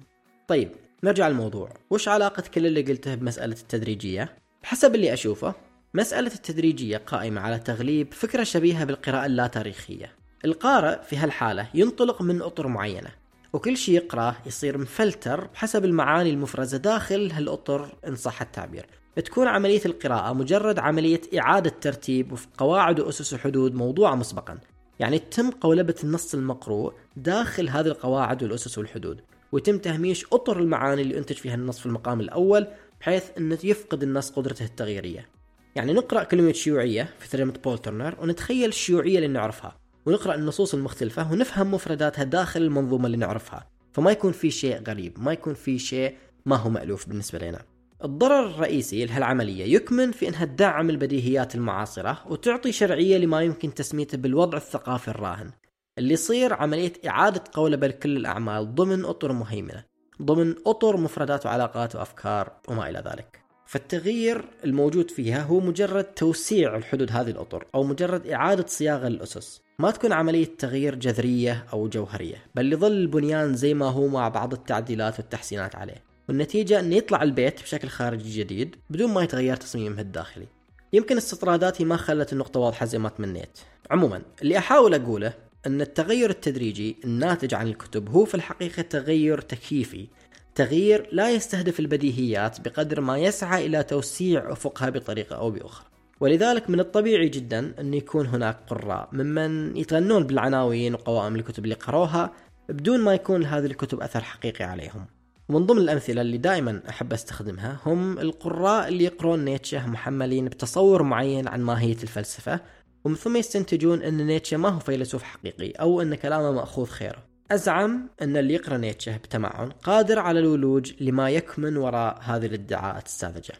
طيب 0.48 0.72
نرجع 1.04 1.28
للموضوع. 1.28 1.70
وش 1.90 2.08
علاقة 2.08 2.44
كل 2.54 2.66
اللي 2.66 2.82
قلته 2.82 3.16
بمسألة 3.16 3.56
التدريجية؟ 3.62 4.36
بحسب 4.64 4.96
اللي 4.96 5.14
أشوفه 5.14 5.54
مسألة 5.94 6.34
التدريجية 6.34 6.98
قائمة 6.98 7.42
على 7.42 7.60
تغليب 7.60 8.14
فكرة 8.14 8.44
شبيهة 8.44 8.86
بالقراءة 8.86 9.26
اللا 9.26 9.48
تاريخية 9.48 10.16
القارئ 10.46 11.04
في 11.04 11.18
هالحالة 11.18 11.68
ينطلق 11.74 12.22
من 12.22 12.42
أطر 12.42 12.68
معينة 12.68 13.10
وكل 13.54 13.78
شيء 13.78 13.96
يقرأه 13.96 14.36
يصير 14.46 14.78
مفلتر 14.78 15.48
بحسب 15.48 15.86
المعاني 15.86 16.30
المفرزة 16.30 16.78
داخل 16.78 17.32
هالأطر 17.32 17.90
إن 18.08 18.16
صح 18.16 18.42
التعبير. 18.42 18.86
تكون 19.26 19.48
عملية 19.48 19.82
القراءة 19.86 20.34
مجرد 20.34 20.80
عملية 20.80 21.22
إعادة 21.40 21.70
ترتيب 21.82 22.32
وفق 22.32 22.50
قواعد 22.58 23.00
وأسس 23.00 23.34
وحدود 23.34 23.74
موضوعة 23.74 24.16
مسبقا. 24.16 24.58
يعني 25.00 25.20
تتم 25.20 25.52
قولبة 25.52 25.96
النص 26.04 26.34
المقروء 26.34 26.94
داخل 27.16 27.70
هذه 27.70 27.88
القواعد 27.88 28.44
والأسس 28.44 28.78
والحدود. 28.78 29.22
ويتم 29.52 29.78
تهميش 29.78 30.26
أطر 30.34 30.60
المعاني 30.60 31.02
اللي 31.02 31.18
أنتج 31.18 31.36
فيها 31.36 31.56
النص 31.56 31.80
في 31.80 31.86
المقام 31.86 32.20
الأول 32.20 32.68
بحيث 33.02 33.24
أنه 33.38 33.58
يفقد 33.64 34.04
النص 34.04 34.30
قدرته 34.30 34.66
التغييرية. 34.66 35.30
يعني 35.76 35.94
نقرأ 35.94 36.24
كلمة 36.24 36.52
شيوعية 36.52 37.10
في 37.20 37.30
ترجمة 37.30 37.54
بول 37.64 37.78
ترنر 37.78 38.16
ونتخيل 38.22 38.70
الشيوعية 38.70 39.16
اللي 39.16 39.28
نعرفها 39.28 39.78
ونقرأ 40.06 40.36
النصوص 40.36 40.74
المختلفة 40.74 41.32
ونفهم 41.32 41.72
مفرداتها 41.72 42.24
داخل 42.24 42.62
المنظومة 42.62 43.06
اللي 43.06 43.18
نعرفها. 43.18 43.68
فما 43.94 44.12
يكون 44.12 44.32
في 44.32 44.52
شيء 44.52 44.84
غريب 44.88 45.20
ما 45.20 45.34
يكون 45.34 45.54
في 45.54 45.80
شيء 45.80 46.16
ما 46.46 46.56
هو 46.56 46.70
مألوف 46.70 47.10
بالنسبة 47.10 47.40
لنا. 47.40 47.62
الضرر 48.04 48.46
الرئيسي 48.46 49.06
لهالعملية 49.06 49.76
يكمن 49.76 50.12
في 50.12 50.28
أنها 50.28 50.46
تدعم 50.46 50.90
البديهيات 50.90 51.56
المعاصرة 51.56 52.24
وتعطي 52.28 52.72
شرعية 52.72 53.18
لما 53.18 53.42
يمكن 53.42 53.74
تسميته 53.74 54.18
بالوضع 54.18 54.58
الثقافي 54.58 55.08
الراهن. 55.08 55.52
اللي 56.00 56.14
يصير 56.14 56.54
عملية 56.54 56.94
إعادة 57.08 57.44
قولبة 57.54 57.88
لكل 57.88 58.18
الأعمال 58.18 58.76
ضمن 58.76 59.06
أطر 59.06 59.32
مهيمنة 59.32 59.84
ضمن 60.22 60.56
أطر 60.68 60.98
مفردات 60.98 61.46
وعلاقات 61.46 61.96
وأفكار 61.96 62.52
وما 62.68 62.90
إلى 62.90 63.00
ذلك. 63.00 63.40
فالتغيير 63.66 64.46
الموجود 64.66 65.12
فيها 65.12 65.42
هو 65.42 65.60
مجرد 65.60 66.04
توسيع 66.04 66.76
الحدود 66.76 67.12
هذه 67.12 67.30
الأطر 67.30 67.66
أو 67.76 67.84
مجرد 67.84 68.28
إعادة 68.28 68.66
صياغة 68.68 69.08
للأسس. 69.08 69.62
ما 69.80 69.92
تكون 69.92 70.14
عملية 70.14 70.50
تغيير 70.58 70.96
جذرية 70.96 71.66
أو 71.74 71.88
جوهرية 71.88 72.38
بل 72.56 72.74
يظل 72.74 72.92
البنيان 72.92 73.56
زي 73.56 73.74
ما 73.74 73.86
هو 73.86 74.08
مع 74.08 74.30
بعض 74.30 74.54
التعديلات 74.54 75.20
والتحسينات 75.20 75.76
عليه. 75.76 76.04
والنتيجة 76.30 76.80
أن 76.80 76.94
يطلع 76.94 77.24
البيت 77.24 77.62
بشكل 77.62 77.88
خارجي 77.88 78.40
جديد 78.40 78.76
بدون 78.90 79.14
ما 79.14 79.24
يتغير 79.24 79.56
تصميمه 79.56 80.02
الداخلي. 80.02 80.48
يمكن 80.94 81.18
استطراداتي 81.18 81.86
ما 81.86 81.98
خلت 81.98 82.34
النقطة 82.34 82.60
واضحة 82.60 82.86
زي 82.86 83.00
ما 83.00 83.10
تمنيت. 83.10 83.60
عموما 83.92 84.22
اللي 84.42 84.58
أحاول 84.58 84.94
أقوله 84.94 85.49
أن 85.68 85.82
التغير 85.82 86.30
التدريجي 86.30 86.98
الناتج 87.06 87.54
عن 87.54 87.68
الكتب 87.68 88.10
هو 88.10 88.26
في 88.26 88.36
الحقيقة 88.36 88.82
تغير 88.82 89.42
تكييفي 89.42 90.08
تغيير 90.56 91.10
لا 91.12 91.32
يستهدف 91.32 91.80
البديهيات 91.80 92.62
بقدر 92.62 93.02
ما 93.02 93.18
يسعى 93.18 93.66
إلى 93.66 93.84
توسيع 93.84 94.52
أفقها 94.52 94.90
بطريقة 94.90 95.36
أو 95.36 95.52
بأخرى. 95.52 95.86
ولذلك 96.20 96.70
من 96.70 96.80
الطبيعي 96.80 97.30
جدا 97.30 97.74
أن 97.80 97.94
يكون 97.94 98.26
هناك 98.28 98.58
قراء 98.68 99.10
ممن 99.12 99.78
يتغنون 99.78 100.24
بالعناوين 100.24 100.94
وقوائم 100.94 101.36
الكتب 101.36 101.64
اللي 101.64 101.76
قروها 101.76 102.34
بدون 102.70 103.00
ما 103.00 103.14
يكون 103.14 103.42
لهذه 103.42 103.66
الكتب 103.66 104.02
أثر 104.02 104.24
حقيقي 104.24 104.66
عليهم. 104.66 105.06
ومن 105.50 105.66
ضمن 105.66 105.82
الأمثلة 105.82 106.22
اللي 106.22 106.38
دائما 106.38 106.82
أحب 106.90 107.14
أستخدمها 107.14 107.80
هم 107.86 108.20
القراء 108.20 108.88
اللي 108.88 109.04
يقرون 109.04 109.46
نيتشه 109.46 109.88
محملين 109.88 110.46
بتصور 110.46 111.04
معين 111.04 111.48
عن 111.48 111.62
ماهية 111.62 111.98
الفلسفة 112.04 112.60
ومن 113.04 113.16
ثم 113.16 113.38
يستنتجون 113.38 114.02
أن 114.02 114.28
نيتشه 114.28 114.58
ما 114.58 114.70
هو 114.70 114.80
فيلسوف 114.80 115.24
حقيقي 115.24 115.72
أو 115.72 116.02
أن 116.02 116.16
كلامه 116.16 116.52
مأخوذ 116.52 116.86
خيره. 116.86 117.24
أزعم 117.52 118.10
أن 118.22 118.38
اللي 118.38 118.54
يقرأ 118.54 118.78
نيتشه 118.78 119.18
بتمعن 119.18 119.70
قادر 119.70 120.20
على 120.20 120.40
الولوج 120.40 120.94
لما 121.02 121.30
يكمن 121.30 121.78
وراء 121.78 122.20
هذه 122.22 122.46
الادعاءات 122.46 123.06
الساذجة. 123.06 123.54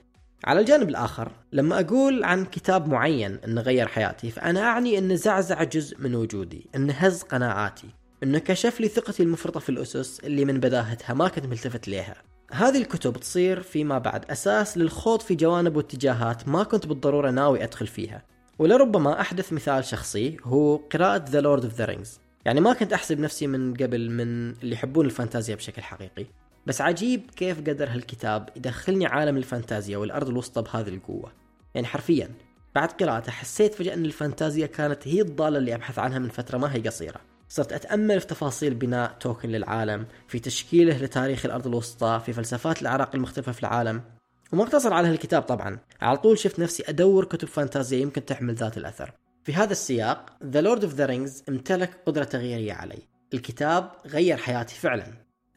على 0.46 0.60
الجانب 0.60 0.90
الآخر 0.90 1.32
لما 1.54 1.80
أقول 1.80 2.24
عن 2.24 2.46
كتاب 2.46 2.88
معين 2.88 3.40
أنه 3.46 3.62
غير 3.62 3.88
حياتي 3.88 4.32
فأنا 4.32 4.62
أعني 4.62 4.98
أنه 4.98 5.16
زعزع 5.16 5.64
جزء 5.64 5.98
من 6.00 6.16
وجودي 6.16 6.70
أنه 6.76 6.94
هز 6.94 7.24
قناعاتي 7.24 7.88
أنه 8.24 8.40
كشف 8.40 8.80
لي 8.80 8.88
ثقتي 8.88 9.24
المفرطة 9.24 9.60
في 9.60 9.70
الأسس 9.70 10.20
اللي 10.20 10.46
من 10.46 10.60
بداهتها 10.60 11.14
ما 11.14 11.28
كنت 11.28 11.46
ملتفت 11.46 11.88
ليها. 11.88 12.16
هذه 12.52 12.78
الكتب 12.78 13.18
تصير 13.18 13.62
فيما 13.62 13.98
بعد 13.98 14.32
أساس 14.32 14.78
للخوض 14.78 15.22
في 15.22 15.36
جوانب 15.36 15.76
واتجاهات 15.76 16.48
ما 16.48 16.64
كنت 16.64 16.88
بالضرورة 16.88 17.32
ناوي 17.32 17.64
أدخل 17.64 17.88
فيها. 17.88 18.24
ولربما 18.60 19.22
أحدث 19.22 19.54
مثال 19.54 19.86
شخصي 19.86 20.38
هو 20.44 20.76
قراءة 20.76 21.26
The 21.26 21.44
Lord 21.44 21.64
of 21.64 21.78
the 21.78 21.90
Rings. 21.90 22.10
يعني 22.46 22.62
ما 22.62 22.74
كنت 22.74 22.94
أحسب 22.94 23.20
نفسي 23.20 23.48
من 23.48 23.74
قبل 23.74 24.12
من 24.12 24.52
اللي 24.52 24.76
يحبون 24.76 25.06
الفانتازيا 25.06 25.56
بشكل 25.56 25.82
حقيقي. 25.82 26.26
بس 26.66 26.82
عجيب 26.82 27.32
كيف 27.36 27.60
قدر 27.60 27.90
هالكتاب 27.90 28.50
يدخلني 28.56 29.06
عالم 29.06 29.38
الفانتازيا 29.38 29.98
والأرض 29.98 30.30
الوسطى 30.30 30.62
بهذه 30.62 30.90
القوة. 30.90 31.32
يعني 31.76 31.88
حرفيا 31.88 32.30
بعد 32.76 32.92
قراءته 32.92 33.32
حسيت 33.32 33.74
فجأة 33.74 33.94
أن 33.94 34.06
الفانتازيا 34.06 34.68
كانت 34.68 35.08
هي 35.08 35.22
الضالة 35.22 35.58
اللي 35.58 35.76
أبحث 35.76 36.00
عنها 36.00 36.20
من 36.20 36.30
فترة 36.30 36.58
ما 36.58 36.76
هي 36.76 36.80
قصيرة. 36.80 37.22
صرت 37.50 37.74
أتأمل 37.74 38.20
في 38.20 38.28
تفاصيل 38.28 38.74
بناء 38.74 39.16
تولكين 39.20 39.50
للعالم 39.50 40.06
في 40.28 40.40
تشكيله 40.40 40.98
لتاريخ 40.98 41.46
الأرض 41.46 41.68
الوسطى 41.68 42.22
في 42.26 42.34
فلسفات 42.34 42.82
الأعراق 42.82 43.16
المختلفة 43.16 43.52
في 43.52 43.60
العالم. 43.60 44.02
وما 44.54 44.64
اقتصر 44.64 44.94
على 44.94 45.08
هالكتاب 45.08 45.42
طبعا. 45.42 45.80
على 46.02 46.18
طول 46.18 46.38
شفت 46.38 46.60
نفسي 46.60 46.84
أدور 46.88 47.26
كتب 47.26 47.48
فانتازيا 47.48 48.00
يمكن 48.00 48.26
تحمل 48.26 48.56
ذات 48.56 48.78
الأثر. 48.78 49.12
في 49.44 49.54
هذا 49.54 49.72
السياق 49.72 50.26
The 50.54 50.62
Lord 50.62 50.82
of 50.82 50.98
the 50.98 51.08
Rings 51.08 51.44
امتلك 51.50 51.90
قدرة 52.06 52.24
تغييرية 52.24 52.74
علي. 52.74 53.00
الكتاب 53.34 53.92
غير 54.06 54.38
حياتي 54.38 54.76
فعلا. 54.76 55.06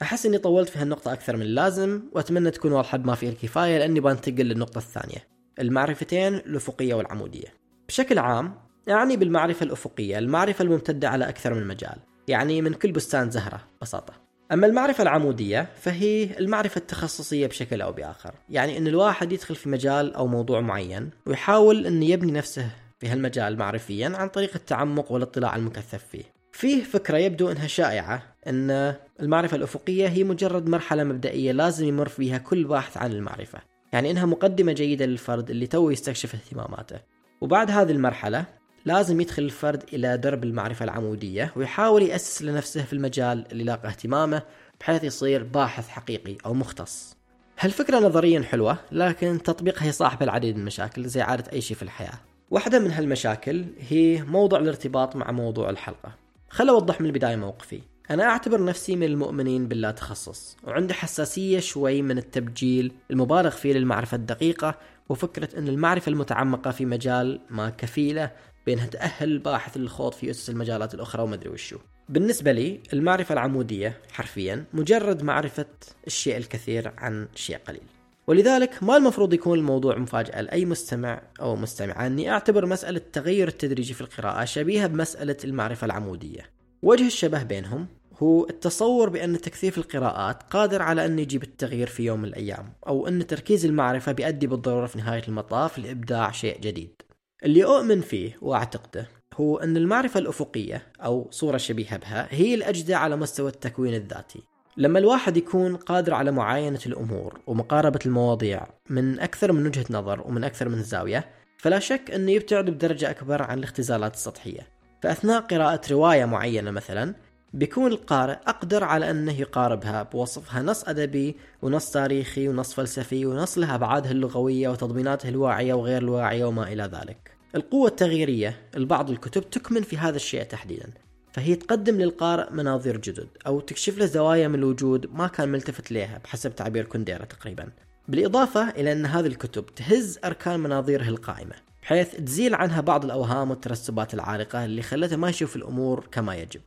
أحس 0.02 0.26
إني 0.26 0.38
طولت 0.38 0.68
في 0.68 0.78
هالنقطة 0.78 1.12
أكثر 1.12 1.36
من 1.36 1.42
اللازم 1.42 2.02
وأتمنى 2.12 2.50
تكون 2.50 2.72
واضحة 2.72 2.98
بما 2.98 3.14
فيه 3.14 3.28
الكفاية 3.28 3.78
لأني 3.78 4.00
بنتقل 4.00 4.44
للنقطة 4.44 4.78
الثانية 4.78 5.28
المعرفتين 5.58 6.34
الأفقية 6.34 6.94
والعمودية. 6.94 7.54
بشكل 7.88 8.18
عام 8.18 8.54
يعني 8.86 9.16
بالمعرفة 9.16 9.64
الأفقية 9.64 10.18
المعرفة 10.18 10.62
الممتدة 10.62 11.08
على 11.08 11.28
أكثر 11.28 11.54
من 11.54 11.66
مجال 11.66 11.96
يعني 12.28 12.62
من 12.62 12.74
كل 12.74 12.92
بستان 12.92 13.30
زهرة 13.30 13.60
ببساطة 13.80 14.21
أما 14.52 14.66
المعرفة 14.66 15.02
العمودية 15.02 15.68
فهي 15.80 16.38
المعرفة 16.38 16.78
التخصصية 16.78 17.46
بشكل 17.46 17.82
أو 17.82 17.92
بآخر. 17.92 18.34
يعني 18.48 18.78
أن 18.78 18.86
الواحد 18.86 19.32
يدخل 19.32 19.54
في 19.54 19.68
مجال 19.68 20.14
أو 20.14 20.26
موضوع 20.26 20.60
معين 20.60 21.10
ويحاول 21.26 21.86
أن 21.86 22.02
يبني 22.02 22.32
نفسه 22.32 22.70
في 23.00 23.08
هالمجال 23.08 23.58
معرفيا 23.58 24.12
عن 24.14 24.28
طريق 24.28 24.50
التعمق 24.54 25.12
والاطلاع 25.12 25.56
المكثف 25.56 26.04
فيه. 26.04 26.22
فيه 26.52 26.84
فكرة 26.84 27.18
يبدو 27.18 27.50
أنها 27.50 27.66
شائعة 27.66 28.22
أن 28.46 28.94
المعرفة 29.20 29.56
الأفقية 29.56 30.08
هي 30.08 30.24
مجرد 30.24 30.68
مرحلة 30.68 31.04
مبدئية 31.04 31.52
لازم 31.52 31.86
يمر 31.86 32.08
فيها 32.08 32.38
كل 32.38 32.64
باحث 32.64 32.96
عن 32.96 33.12
المعرفة. 33.12 33.58
يعني 33.92 34.10
إنها 34.10 34.26
مقدمة 34.26 34.72
جيدة 34.72 35.06
للفرد 35.06 35.50
اللي 35.50 35.66
تو 35.66 35.90
يستكشف 35.90 36.34
اهتماماته. 36.34 36.96
وبعد 37.40 37.70
هذه 37.70 37.90
المرحلة 37.92 38.44
لازم 38.84 39.20
يدخل 39.20 39.42
الفرد 39.42 39.82
إلى 39.92 40.16
درب 40.16 40.44
المعرفة 40.44 40.84
العمودية 40.84 41.52
ويحاول 41.56 42.02
يأسس 42.02 42.42
لنفسه 42.42 42.82
في 42.82 42.92
المجال 42.92 43.44
اللي 43.52 43.64
لاقى 43.64 43.88
اهتمامه 43.88 44.42
بحيث 44.80 45.04
يصير 45.04 45.42
باحث 45.42 45.88
حقيقي 45.88 46.36
أو 46.46 46.54
مختص. 46.54 47.16
هالفكرة 47.58 47.98
نظريا 47.98 48.42
حلوة 48.42 48.78
لكن 48.92 49.42
تطبيقها 49.42 49.86
هي 49.86 49.92
صاحب 49.92 50.22
العديد 50.22 50.54
من 50.54 50.60
المشاكل 50.60 51.04
زي 51.04 51.20
عادة 51.20 51.52
أي 51.52 51.60
شيء 51.60 51.76
في 51.76 51.82
الحياة. 51.82 52.20
واحدة 52.50 52.78
من 52.78 52.90
هالمشاكل 52.90 53.64
هي 53.88 54.22
موضوع 54.22 54.58
الارتباط 54.58 55.16
مع 55.16 55.30
موضوع 55.30 55.70
الحلقة. 55.70 56.12
خل 56.48 56.68
أوضح 56.68 57.00
من 57.00 57.06
البداية 57.06 57.36
موقفي. 57.36 57.80
أنا 58.10 58.24
أعتبر 58.24 58.64
نفسي 58.64 58.96
من 58.96 59.02
المؤمنين 59.02 59.68
باللا 59.68 59.90
تخصص 59.90 60.56
وعندي 60.64 60.94
حساسية 60.94 61.60
شوي 61.60 62.02
من 62.02 62.18
التبجيل 62.18 62.92
المبالغ 63.10 63.50
فيه 63.50 63.72
للمعرفة 63.72 64.16
الدقيقة 64.16 64.74
وفكرة 65.08 65.58
أن 65.58 65.68
المعرفة 65.68 66.10
المتعمقة 66.10 66.70
في 66.70 66.84
مجال 66.84 67.40
ما 67.50 67.70
كفيلة 67.70 68.30
بأنها 68.66 68.86
تأهل 68.86 69.32
الباحث 69.32 69.76
للخوض 69.76 70.12
في 70.12 70.30
أسس 70.30 70.50
المجالات 70.50 70.94
الأخرى 70.94 71.22
وما 71.22 71.34
أدري 71.34 71.50
وشو. 71.50 71.78
بالنسبة 72.08 72.52
لي 72.52 72.80
المعرفة 72.92 73.32
العمودية 73.32 74.00
حرفيا 74.12 74.64
مجرد 74.72 75.22
معرفة 75.22 75.66
الشيء 76.06 76.36
الكثير 76.36 76.92
عن 76.98 77.28
شيء 77.34 77.56
قليل. 77.56 77.82
ولذلك 78.26 78.82
ما 78.82 78.96
المفروض 78.96 79.34
يكون 79.34 79.58
الموضوع 79.58 79.98
مفاجأة 79.98 80.40
لأي 80.40 80.64
مستمع 80.64 81.22
أو 81.40 81.56
مستمعة 81.56 82.06
أني 82.06 82.30
أعتبر 82.30 82.66
مسألة 82.66 82.98
التغير 82.98 83.48
التدريجي 83.48 83.94
في 83.94 84.00
القراءة 84.00 84.44
شبيهة 84.44 84.86
بمسألة 84.86 85.36
المعرفة 85.44 85.84
العمودية. 85.84 86.50
وجه 86.82 87.06
الشبه 87.06 87.42
بينهم 87.42 87.86
هو 88.22 88.48
التصور 88.48 89.08
بأن 89.08 89.40
تكثيف 89.40 89.78
القراءات 89.78 90.42
قادر 90.42 90.82
على 90.82 91.06
أن 91.06 91.18
يجيب 91.18 91.42
التغيير 91.42 91.86
في 91.86 92.02
يوم 92.02 92.18
من 92.18 92.28
الأيام 92.28 92.72
أو 92.86 93.08
أن 93.08 93.26
تركيز 93.26 93.64
المعرفة 93.64 94.12
بيؤدي 94.12 94.46
بالضرورة 94.46 94.86
في 94.86 94.98
نهاية 94.98 95.22
المطاف 95.28 95.78
لإبداع 95.78 96.30
شيء 96.30 96.60
جديد. 96.60 97.01
اللي 97.44 97.64
أؤمن 97.64 98.00
فيه 98.00 98.36
وأعتقده 98.40 99.08
هو 99.34 99.58
أن 99.58 99.76
المعرفة 99.76 100.20
الأفقية 100.20 100.82
أو 101.04 101.28
صورة 101.30 101.56
شبيهة 101.56 101.96
بها 101.96 102.28
هي 102.30 102.54
الأجدى 102.54 102.94
على 102.94 103.16
مستوى 103.16 103.48
التكوين 103.48 103.94
الذاتي. 103.94 104.42
لما 104.76 104.98
الواحد 104.98 105.36
يكون 105.36 105.76
قادر 105.76 106.14
على 106.14 106.30
معاينة 106.30 106.80
الأمور 106.86 107.40
ومقاربة 107.46 107.98
المواضيع 108.06 108.66
من 108.90 109.20
أكثر 109.20 109.52
من 109.52 109.66
وجهة 109.66 109.84
نظر 109.90 110.20
ومن 110.26 110.44
أكثر 110.44 110.68
من 110.68 110.82
زاوية 110.82 111.30
فلا 111.58 111.78
شك 111.78 112.10
أنه 112.10 112.30
يبتعد 112.32 112.70
بدرجة 112.70 113.10
أكبر 113.10 113.42
عن 113.42 113.58
الاختزالات 113.58 114.14
السطحية. 114.14 114.68
فأثناء 115.02 115.40
قراءة 115.40 115.80
رواية 115.90 116.24
معينة 116.24 116.70
مثلا 116.70 117.14
بيكون 117.54 117.92
القارئ 117.92 118.36
أقدر 118.46 118.84
على 118.84 119.10
أنه 119.10 119.40
يقاربها 119.40 120.02
بوصفها 120.02 120.62
نص 120.62 120.88
أدبي 120.88 121.36
ونص 121.62 121.90
تاريخي 121.90 122.48
ونص 122.48 122.74
فلسفي 122.74 123.26
ونص 123.26 123.58
لها 123.58 123.74
أبعادها 123.74 124.12
اللغوية 124.12 124.68
وتضميناتها 124.68 125.28
الواعية 125.28 125.74
وغير 125.74 126.02
الواعية 126.02 126.44
وما 126.44 126.72
إلى 126.72 126.82
ذلك. 126.82 127.31
القوة 127.54 127.88
التغييرية 127.88 128.56
لبعض 128.74 129.10
الكتب 129.10 129.50
تكمن 129.50 129.82
في 129.82 129.96
هذا 129.96 130.16
الشيء 130.16 130.42
تحديدا 130.42 130.90
فهي 131.32 131.54
تقدم 131.54 132.00
للقارئ 132.00 132.52
مناظير 132.52 132.96
جدد 132.96 133.28
أو 133.46 133.60
تكشف 133.60 133.98
له 133.98 134.06
زوايا 134.06 134.48
من 134.48 134.54
الوجود 134.54 135.14
ما 135.14 135.26
كان 135.26 135.48
ملتفت 135.48 135.92
لها 135.92 136.18
بحسب 136.24 136.54
تعبير 136.54 136.84
كونديرا 136.84 137.24
تقريبا. 137.24 137.68
بالإضافة 138.08 138.70
إلى 138.70 138.92
أن 138.92 139.06
هذه 139.06 139.26
الكتب 139.26 139.66
تهز 139.66 140.18
أركان 140.24 140.60
مناظيره 140.60 141.08
القائمة 141.08 141.54
بحيث 141.82 142.16
تزيل 142.16 142.54
عنها 142.54 142.80
بعض 142.80 143.04
الأوهام 143.04 143.50
والترسبات 143.50 144.14
العالقة 144.14 144.64
اللي 144.64 144.82
خلته 144.82 145.16
ما 145.16 145.28
يشوف 145.28 145.56
الأمور 145.56 146.06
كما 146.12 146.36
يجب. 146.36 146.60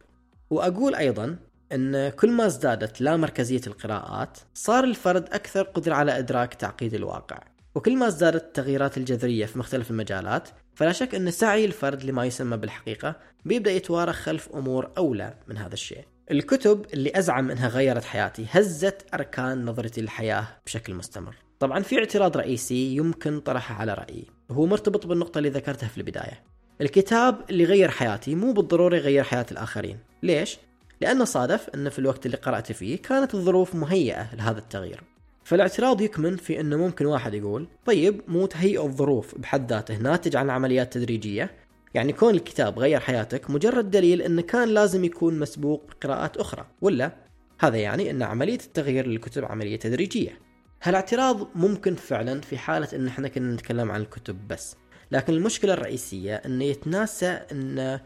وأقول 0.49 0.95
أيضا 0.95 1.35
أن 1.71 2.09
كل 2.09 2.31
ما 2.31 2.45
ازدادت 2.45 3.01
لا 3.01 3.17
مركزية 3.17 3.61
القراءات 3.67 4.37
صار 4.53 4.83
الفرد 4.83 5.23
أكثر 5.33 5.61
قدرة 5.61 5.93
على 5.93 6.19
إدراك 6.19 6.53
تعقيد 6.53 6.93
الواقع. 6.93 7.39
وكل 7.75 7.97
ما 7.97 8.07
ازدادت 8.07 8.43
التغييرات 8.43 8.97
الجذرية 8.97 9.45
في 9.45 9.59
مختلف 9.59 9.91
المجالات 9.91 10.49
فلا 10.75 10.91
شك 10.91 11.15
أن 11.15 11.31
سعي 11.31 11.65
الفرد 11.65 12.03
لما 12.03 12.25
يسمى 12.25 12.57
بالحقيقة 12.57 13.15
بيبدأ 13.45 13.71
يتوارخ 13.71 14.15
خلف 14.15 14.49
أمور 14.55 14.91
أولى 14.97 15.33
من 15.47 15.57
هذا 15.57 15.73
الشيء. 15.73 16.05
الكتب 16.31 16.85
اللي 16.93 17.11
أزعم 17.15 17.51
أنها 17.51 17.67
غيرت 17.67 18.03
حياتي 18.03 18.45
هزت 18.51 19.05
أركان 19.13 19.65
نظرتي 19.65 20.01
للحياة 20.01 20.47
بشكل 20.65 20.93
مستمر. 20.93 21.35
طبعا 21.59 21.79
في 21.79 21.99
اعتراض 21.99 22.37
رئيسي 22.37 22.95
يمكن 22.95 23.39
طرحه 23.39 23.75
على 23.75 23.93
رأيي. 23.93 24.25
وهو 24.49 24.65
مرتبط 24.65 25.05
بالنقطة 25.05 25.37
اللي 25.37 25.49
ذكرتها 25.49 25.87
في 25.87 25.97
البداية. 25.97 26.43
الكتاب 26.81 27.41
اللي 27.49 27.63
غير 27.63 27.89
حياتي 27.89 28.35
مو 28.35 28.53
بالضرورة 28.53 28.95
يغير 28.95 29.23
حياة 29.23 29.45
الآخرين. 29.51 29.99
ليش؟ 30.23 30.57
لأنه 31.01 31.25
صادف 31.25 31.69
أن 31.75 31.89
في 31.89 31.99
الوقت 31.99 32.25
اللي 32.25 32.37
قرأت 32.37 32.71
فيه 32.71 33.01
كانت 33.01 33.35
الظروف 33.35 33.75
مهيئة 33.75 34.35
لهذا 34.35 34.59
التغيير. 34.59 35.03
فالاعتراض 35.45 36.01
يكمن 36.01 36.35
في 36.35 36.59
أنه 36.59 36.77
ممكن 36.77 37.05
واحد 37.05 37.33
يقول 37.33 37.67
طيب 37.85 38.21
مو 38.27 38.45
تهيئ 38.45 38.83
الظروف 38.83 39.37
بحد 39.37 39.71
ذاته 39.71 39.97
ناتج 39.97 40.35
عن 40.35 40.49
عمليات 40.49 40.93
تدريجية 40.93 41.51
يعني 41.93 42.13
كون 42.13 42.33
الكتاب 42.33 42.79
غير 42.79 42.99
حياتك 42.99 43.49
مجرد 43.49 43.91
دليل 43.91 44.21
أنه 44.21 44.41
كان 44.41 44.67
لازم 44.67 45.03
يكون 45.03 45.39
مسبوق 45.39 45.83
بقراءات 45.89 46.37
أخرى. 46.37 46.65
ولا 46.81 47.11
هذا 47.59 47.77
يعني 47.77 48.11
أن 48.11 48.23
عملية 48.23 48.59
التغيير 48.59 49.07
للكتب 49.07 49.45
عملية 49.45 49.75
تدريجية. 49.75 50.39
هالاعتراض 50.83 51.47
ممكن 51.55 51.95
فعلا 51.95 52.41
في 52.41 52.57
حالة 52.57 52.87
أن 52.93 53.07
إحنا 53.07 53.27
كنا 53.27 53.53
نتكلم 53.53 53.91
عن 53.91 54.01
الكتب 54.01 54.47
بس. 54.47 54.75
لكن 55.11 55.33
المشكلة 55.33 55.73
الرئيسية 55.73 56.35
أنه 56.35 56.63
يتناسى 56.63 57.39
أن 57.51 57.99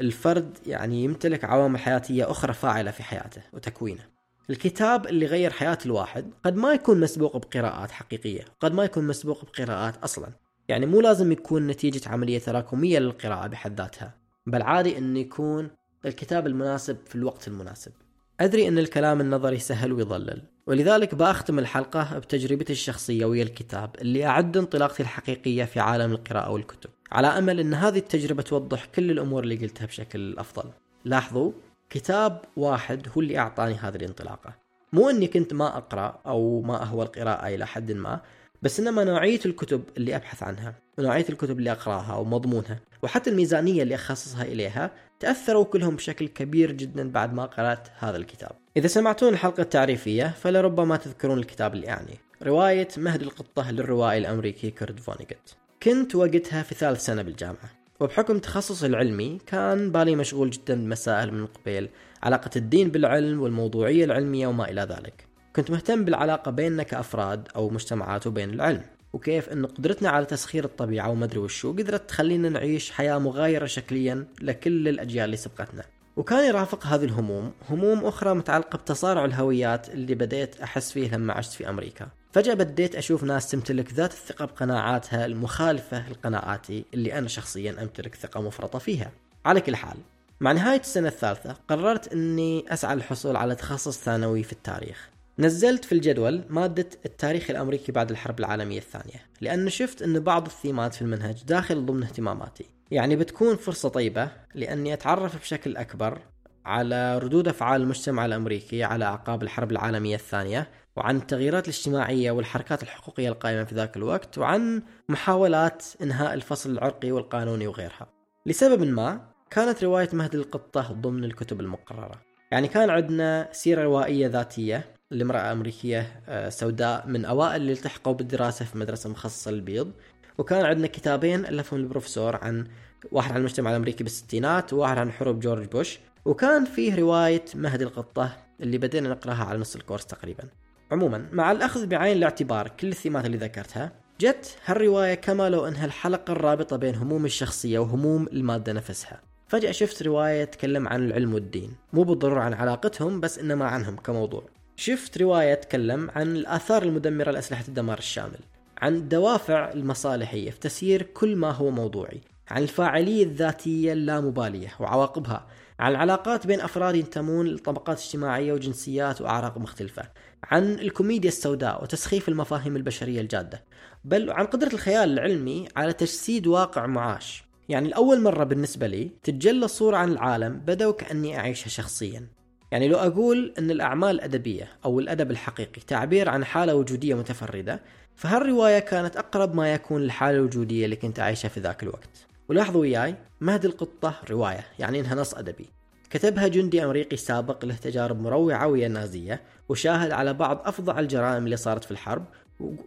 الفرد 0.00 0.58
يعني 0.66 1.04
يمتلك 1.04 1.44
عوامل 1.44 1.78
حياتية 1.78 2.30
أخرى 2.30 2.52
فاعلة 2.52 2.90
في 2.90 3.02
حياته 3.02 3.42
وتكوينه. 3.52 4.15
الكتاب 4.50 5.06
اللي 5.06 5.26
غير 5.26 5.50
حياة 5.50 5.78
الواحد 5.86 6.30
قد 6.44 6.56
ما 6.56 6.72
يكون 6.72 7.00
مسبوق 7.00 7.36
بقراءات 7.36 7.90
حقيقية 7.90 8.44
قد 8.60 8.72
ما 8.72 8.84
يكون 8.84 9.06
مسبوق 9.06 9.44
بقراءات 9.44 9.96
أصلا. 9.96 10.28
يعني 10.68 10.86
مو 10.86 11.00
لازم 11.00 11.32
يكون 11.32 11.66
نتيجة 11.66 12.08
عملية 12.08 12.38
تراكمية 12.38 12.98
للقراءة 12.98 13.46
بحد 13.46 13.80
ذاتها 13.80 14.14
بل 14.46 14.62
عادي 14.62 14.98
أن 14.98 15.16
يكون 15.16 15.70
الكتاب 16.04 16.46
المناسب 16.46 16.96
في 17.06 17.14
الوقت 17.14 17.48
المناسب. 17.48 17.92
أدري 18.40 18.68
أن 18.68 18.78
الكلام 18.78 19.20
النظري 19.20 19.58
سهل 19.58 19.92
ويضلل 19.92 20.42
ولذلك 20.66 21.14
بأختم 21.14 21.58
الحلقة 21.58 22.18
بتجربتي 22.18 22.72
الشخصية 22.72 23.24
ويا 23.24 23.42
الكتاب 23.42 23.90
اللي 24.00 24.26
أعد 24.26 24.56
انطلاقتي 24.56 25.02
الحقيقية 25.02 25.64
في 25.64 25.80
عالم 25.80 26.12
القراءة 26.12 26.50
والكتب 26.50 26.90
على 27.12 27.26
أمل 27.26 27.60
أن 27.60 27.74
هذه 27.74 27.98
التجربة 27.98 28.42
توضح 28.42 28.84
كل 28.84 29.10
الأمور 29.10 29.42
اللي 29.42 29.56
قلتها 29.56 29.86
بشكل 29.86 30.38
أفضل. 30.38 30.70
لاحظوا 31.04 31.52
كتاب 31.90 32.44
واحد 32.56 33.08
هو 33.16 33.20
اللي 33.20 33.38
أعطاني 33.38 33.74
هذه 33.74 33.96
الانطلاقة. 33.96 34.54
مو 34.92 35.10
أني 35.10 35.26
كنت 35.26 35.52
ما 35.52 35.76
أقرأ 35.76 36.20
أو 36.26 36.60
ما 36.60 36.82
أهوى 36.82 37.04
القراءة 37.04 37.48
إلى 37.48 37.66
حد 37.66 37.92
ما 37.92 38.20
بس 38.62 38.80
إنما 38.80 39.04
نوعية 39.04 39.40
الكتب 39.46 39.82
اللي 39.96 40.16
أبحث 40.16 40.42
عنها 40.42 40.74
ونوعية 40.98 41.24
الكتب 41.28 41.58
اللي 41.58 41.72
أقرأها 41.72 42.14
ومضمونها 42.14 42.80
وحتى 43.02 43.30
الميزانية 43.30 43.82
اللي 43.82 43.94
أخصصها 43.94 44.42
إليها 44.42 44.90
تأثروا 45.20 45.64
كلهم 45.64 45.96
بشكل 45.96 46.28
كبير 46.28 46.72
جدا 46.72 47.10
بعد 47.10 47.34
ما 47.34 47.44
قرأت 47.44 47.88
هذا 47.98 48.16
الكتاب. 48.16 48.52
إذا 48.76 48.86
سمعتون 48.86 49.32
الحلقة 49.32 49.60
التعريفية 49.60 50.26
فلربما 50.26 50.96
تذكرون 50.96 51.38
الكتاب 51.38 51.74
اللي 51.74 51.88
أعني. 51.88 52.18
رواية 52.42 52.88
مهد 52.96 53.22
القطة 53.22 53.70
للروائي 53.70 54.18
الأمريكي 54.18 54.70
كورت 54.70 55.00
فونيغت 55.00 55.56
كنت 55.82 56.14
وقتها 56.14 56.62
في 56.62 56.74
ثالث 56.74 57.04
سنة 57.04 57.22
بالجامعة. 57.22 57.70
وبحكم 58.00 58.38
تخصصي 58.38 58.86
العلمي 58.86 59.38
كان 59.46 59.92
بالي 59.92 60.16
مشغول 60.16 60.50
جدا 60.50 60.74
بمسائل 60.74 61.34
من 61.34 61.46
قبيل 61.46 61.88
علاقة 62.22 62.50
الدين 62.56 62.88
بالعلم 62.90 63.42
والموضوعية 63.42 64.04
العلمية 64.04 64.46
وما 64.46 64.70
إلى 64.70 64.80
ذلك. 64.80 65.26
كنت 65.56 65.70
مهتم 65.70 66.04
بالعلاقة 66.04 66.50
بيننا 66.50 66.82
كأفراد 66.82 67.48
أو 67.56 67.70
مجتمعات 67.70 68.26
وبين 68.26 68.50
العلم 68.50 68.82
وكيف 69.12 69.48
أن 69.48 69.66
قدرتنا 69.66 70.08
على 70.08 70.24
تسخير 70.24 70.64
الطبيعة 70.64 71.10
ومدري 71.10 71.38
وشو 71.38 71.72
قدرت 71.72 72.08
تخلينا 72.08 72.48
نعيش 72.48 72.90
حياة 72.90 73.18
مغايرة 73.18 73.66
شكليا 73.66 74.26
لكل 74.42 74.88
الأجيال 74.88 75.24
اللي 75.24 75.36
سبقتنا. 75.36 75.84
وكان 76.16 76.48
يرافق 76.48 76.86
هذه 76.86 77.04
الهموم 77.04 77.52
هموم 77.70 78.04
أخرى 78.04 78.34
متعلقة 78.34 78.76
بتصارع 78.76 79.24
الهويات 79.24 79.88
اللي 79.88 80.14
بديت 80.14 80.60
أحس 80.60 80.92
فيه 80.92 81.14
لما 81.14 81.32
عشت 81.32 81.52
في 81.52 81.68
أمريكا. 81.68 82.08
فجأة 82.36 82.54
بديت 82.54 82.96
أشوف 82.96 83.24
ناس 83.24 83.50
تمتلك 83.50 83.92
ذات 83.92 84.12
الثقة 84.12 84.44
بقناعاتها 84.44 85.26
المخالفة 85.26 86.08
لقناعاتي 86.08 86.84
اللي 86.94 87.18
أنا 87.18 87.28
شخصيا 87.28 87.82
أمتلك 87.82 88.14
ثقة 88.14 88.40
مفرطة 88.40 88.78
فيها. 88.78 89.12
على 89.44 89.60
كل 89.60 89.76
حال 89.76 89.96
مع 90.40 90.52
نهاية 90.52 90.80
السنة 90.80 91.08
الثالثة 91.08 91.56
قررت 91.68 92.12
أني 92.12 92.64
أسعى 92.68 92.96
للحصول 92.96 93.36
على 93.36 93.54
تخصص 93.54 93.98
ثانوي 93.98 94.42
في 94.42 94.52
التاريخ. 94.52 95.10
نزلت 95.38 95.84
في 95.84 95.92
الجدول 95.92 96.44
مادة 96.48 96.86
التاريخ 97.06 97.50
الأمريكي 97.50 97.92
بعد 97.92 98.10
الحرب 98.10 98.40
العالمية 98.40 98.78
الثانية 98.78 99.26
لأن 99.40 99.70
شفت 99.70 100.02
أن 100.02 100.20
بعض 100.20 100.46
الثيمات 100.46 100.94
في 100.94 101.02
المنهج 101.02 101.42
داخل 101.44 101.86
ضمن 101.86 102.02
اهتماماتي. 102.02 102.64
يعني 102.90 103.16
بتكون 103.16 103.56
فرصة 103.56 103.88
طيبة 103.88 104.30
لأني 104.54 104.92
أتعرف 104.92 105.40
بشكل 105.40 105.76
أكبر 105.76 106.18
على 106.64 107.18
ردود 107.18 107.48
أفعال 107.48 107.82
المجتمع 107.82 108.26
الأمريكي 108.26 108.84
على 108.84 109.04
أعقاب 109.04 109.42
الحرب 109.42 109.70
العالمية 109.72 110.16
الثانية 110.16 110.68
وعن 110.96 111.16
التغييرات 111.16 111.64
الاجتماعية 111.64 112.30
والحركات 112.30 112.82
الحقوقية 112.82 113.28
القائمة 113.28 113.64
في 113.64 113.74
ذاك 113.74 113.96
الوقت 113.96 114.38
وعن 114.38 114.82
محاولات 115.08 115.84
إنهاء 116.02 116.34
الفصل 116.34 116.70
العرقي 116.70 117.12
والقانوني 117.12 117.66
وغيرها. 117.66 118.06
لسبب 118.46 118.82
ما 118.82 119.20
كانت 119.50 119.84
رواية 119.84 120.08
مهد 120.12 120.34
القطة 120.34 120.92
ضمن 120.92 121.24
الكتب 121.24 121.60
المقررة. 121.60 122.20
يعني 122.50 122.68
كان 122.68 122.90
عندنا 122.90 123.48
سيرة 123.52 123.82
روائية 123.82 124.26
ذاتية 124.26 124.84
لامرأة 125.10 125.52
أمريكية 125.52 126.22
آه، 126.28 126.48
سوداء 126.48 127.06
من 127.06 127.24
أوائل 127.24 127.56
اللي 127.56 127.72
التحقوا 127.72 128.12
بالدراسة 128.12 128.64
في 128.64 128.78
مدرسة 128.78 129.10
مخصصة 129.10 129.50
للبيض. 129.50 129.92
وكان 130.38 130.64
عندنا 130.64 130.86
كتابين 130.86 131.46
ألفهم 131.46 131.80
البروفيسور 131.80 132.36
عن 132.36 132.66
واحد 133.12 133.30
عن 133.30 133.36
المجتمع 133.36 133.70
الأمريكي 133.70 134.04
بالستينات 134.04 134.72
وواحد 134.72 134.98
عن 134.98 135.12
حروب 135.12 135.40
جورج 135.40 135.68
بوش. 135.68 135.98
وكان 136.24 136.64
فيه 136.64 136.94
رواية 136.94 137.44
مهدي 137.54 137.84
القطة 137.84 138.36
اللي 138.60 138.78
بدينا 138.78 139.08
نقرأها 139.08 139.44
على 139.44 139.58
نص 139.58 139.76
الكورس 139.76 140.06
تقريبا. 140.06 140.44
عموما 140.92 141.26
مع 141.32 141.52
الأخذ 141.52 141.86
بعين 141.86 142.16
الاعتبار 142.16 142.68
كل 142.68 142.88
الثيمات 142.88 143.26
اللي 143.26 143.36
ذكرتها 143.36 143.92
جت 144.20 144.56
هالرواية 144.64 145.14
كما 145.14 145.50
لو 145.50 145.66
أنها 145.66 145.84
الحلقة 145.84 146.32
الرابطة 146.32 146.76
بين 146.76 146.94
هموم 146.94 147.24
الشخصية 147.24 147.78
وهموم 147.78 148.26
المادة 148.32 148.72
نفسها. 148.72 149.20
فجأة 149.48 149.72
شفت 149.72 150.02
رواية 150.02 150.44
تتكلم 150.44 150.88
عن 150.88 151.06
العلم 151.06 151.34
والدين 151.34 151.74
مو 151.92 152.02
بالضرورة 152.02 152.40
عن 152.40 152.54
علاقتهم 152.54 153.20
بس 153.20 153.38
إنما 153.38 153.64
عنهم 153.64 153.96
كموضوع. 153.96 154.42
شفت 154.76 155.18
رواية 155.18 155.54
تتكلم 155.54 156.10
عن 156.14 156.36
الآثار 156.36 156.82
المدمرة 156.82 157.30
لأسلحة 157.30 157.64
الدمار 157.68 157.98
الشامل 157.98 158.38
عن 158.78 158.94
الدوافع 158.94 159.72
المصالحية 159.72 160.50
في 160.50 160.60
تسيير 160.60 161.02
كل 161.02 161.36
ما 161.36 161.50
هو 161.50 161.70
موضوعي 161.70 162.20
عن 162.48 162.62
الفاعلية 162.62 163.24
الذاتية 163.24 163.92
اللامبالية 163.92 164.68
وعواقبها 164.80 165.46
عن 165.78 165.92
العلاقات 165.92 166.46
بين 166.46 166.60
أفراد 166.60 166.94
ينتمون 166.94 167.46
لطبقات 167.46 167.98
اجتماعية 167.98 168.52
وجنسيات 168.52 169.20
وأعراق 169.20 169.58
مختلفة 169.58 170.02
عن 170.44 170.72
الكوميديا 170.72 171.28
السوداء 171.28 171.82
وتسخيف 171.82 172.28
المفاهيم 172.28 172.76
البشرية 172.76 173.20
الجادة 173.20 173.64
بل 174.04 174.30
عن 174.30 174.46
قدرة 174.46 174.72
الخيال 174.72 175.12
العلمي 175.12 175.68
على 175.76 175.92
تجسيد 175.92 176.46
واقع 176.46 176.86
معاش. 176.86 177.44
يعني 177.68 177.88
لأول 177.88 178.20
مرة 178.20 178.44
بالنسبة 178.44 178.86
لي 178.86 179.10
تتجلى 179.22 179.68
صورة 179.68 179.96
عن 179.96 180.12
العالم 180.12 180.58
بدأ 180.58 180.86
وكأني 180.86 181.38
أعيشها 181.38 181.68
شخصيا. 181.68 182.26
يعني 182.72 182.88
لو 182.88 182.98
أقول 182.98 183.54
أن 183.58 183.70
الأعمال 183.70 184.10
الأدبية 184.10 184.68
أو 184.84 185.00
الأدب 185.00 185.30
الحقيقي 185.30 185.80
تعبير 185.86 186.28
عن 186.28 186.44
حالة 186.44 186.74
وجودية 186.74 187.14
متفردة 187.14 187.82
فهالرواية 188.14 188.78
كانت 188.78 189.16
أقرب 189.16 189.54
ما 189.54 189.72
يكون 189.72 190.02
للحالة 190.02 190.38
الوجودية 190.38 190.84
اللي 190.84 190.96
كنت 190.96 191.20
أعيشها 191.20 191.48
في 191.48 191.60
ذاك 191.60 191.82
الوقت. 191.82 192.25
ولاحظوا 192.48 192.80
وياي 192.80 193.14
مهد 193.40 193.64
القطة 193.64 194.14
رواية 194.30 194.66
يعني 194.78 195.00
إنها 195.00 195.14
نص 195.14 195.34
أدبي. 195.34 195.68
كتبها 196.10 196.48
جندي 196.48 196.84
أمريكي 196.84 197.16
سابق 197.16 197.64
له 197.64 197.74
تجارب 197.74 198.20
مروعة 198.20 198.66
ويا 198.66 198.86
النازية 198.86 199.40
وشاهد 199.68 200.10
على 200.10 200.34
بعض 200.34 200.62
أفظع 200.64 200.98
الجرائم 200.98 201.44
اللي 201.44 201.56
صارت 201.56 201.84
في 201.84 201.90
الحرب. 201.90 202.24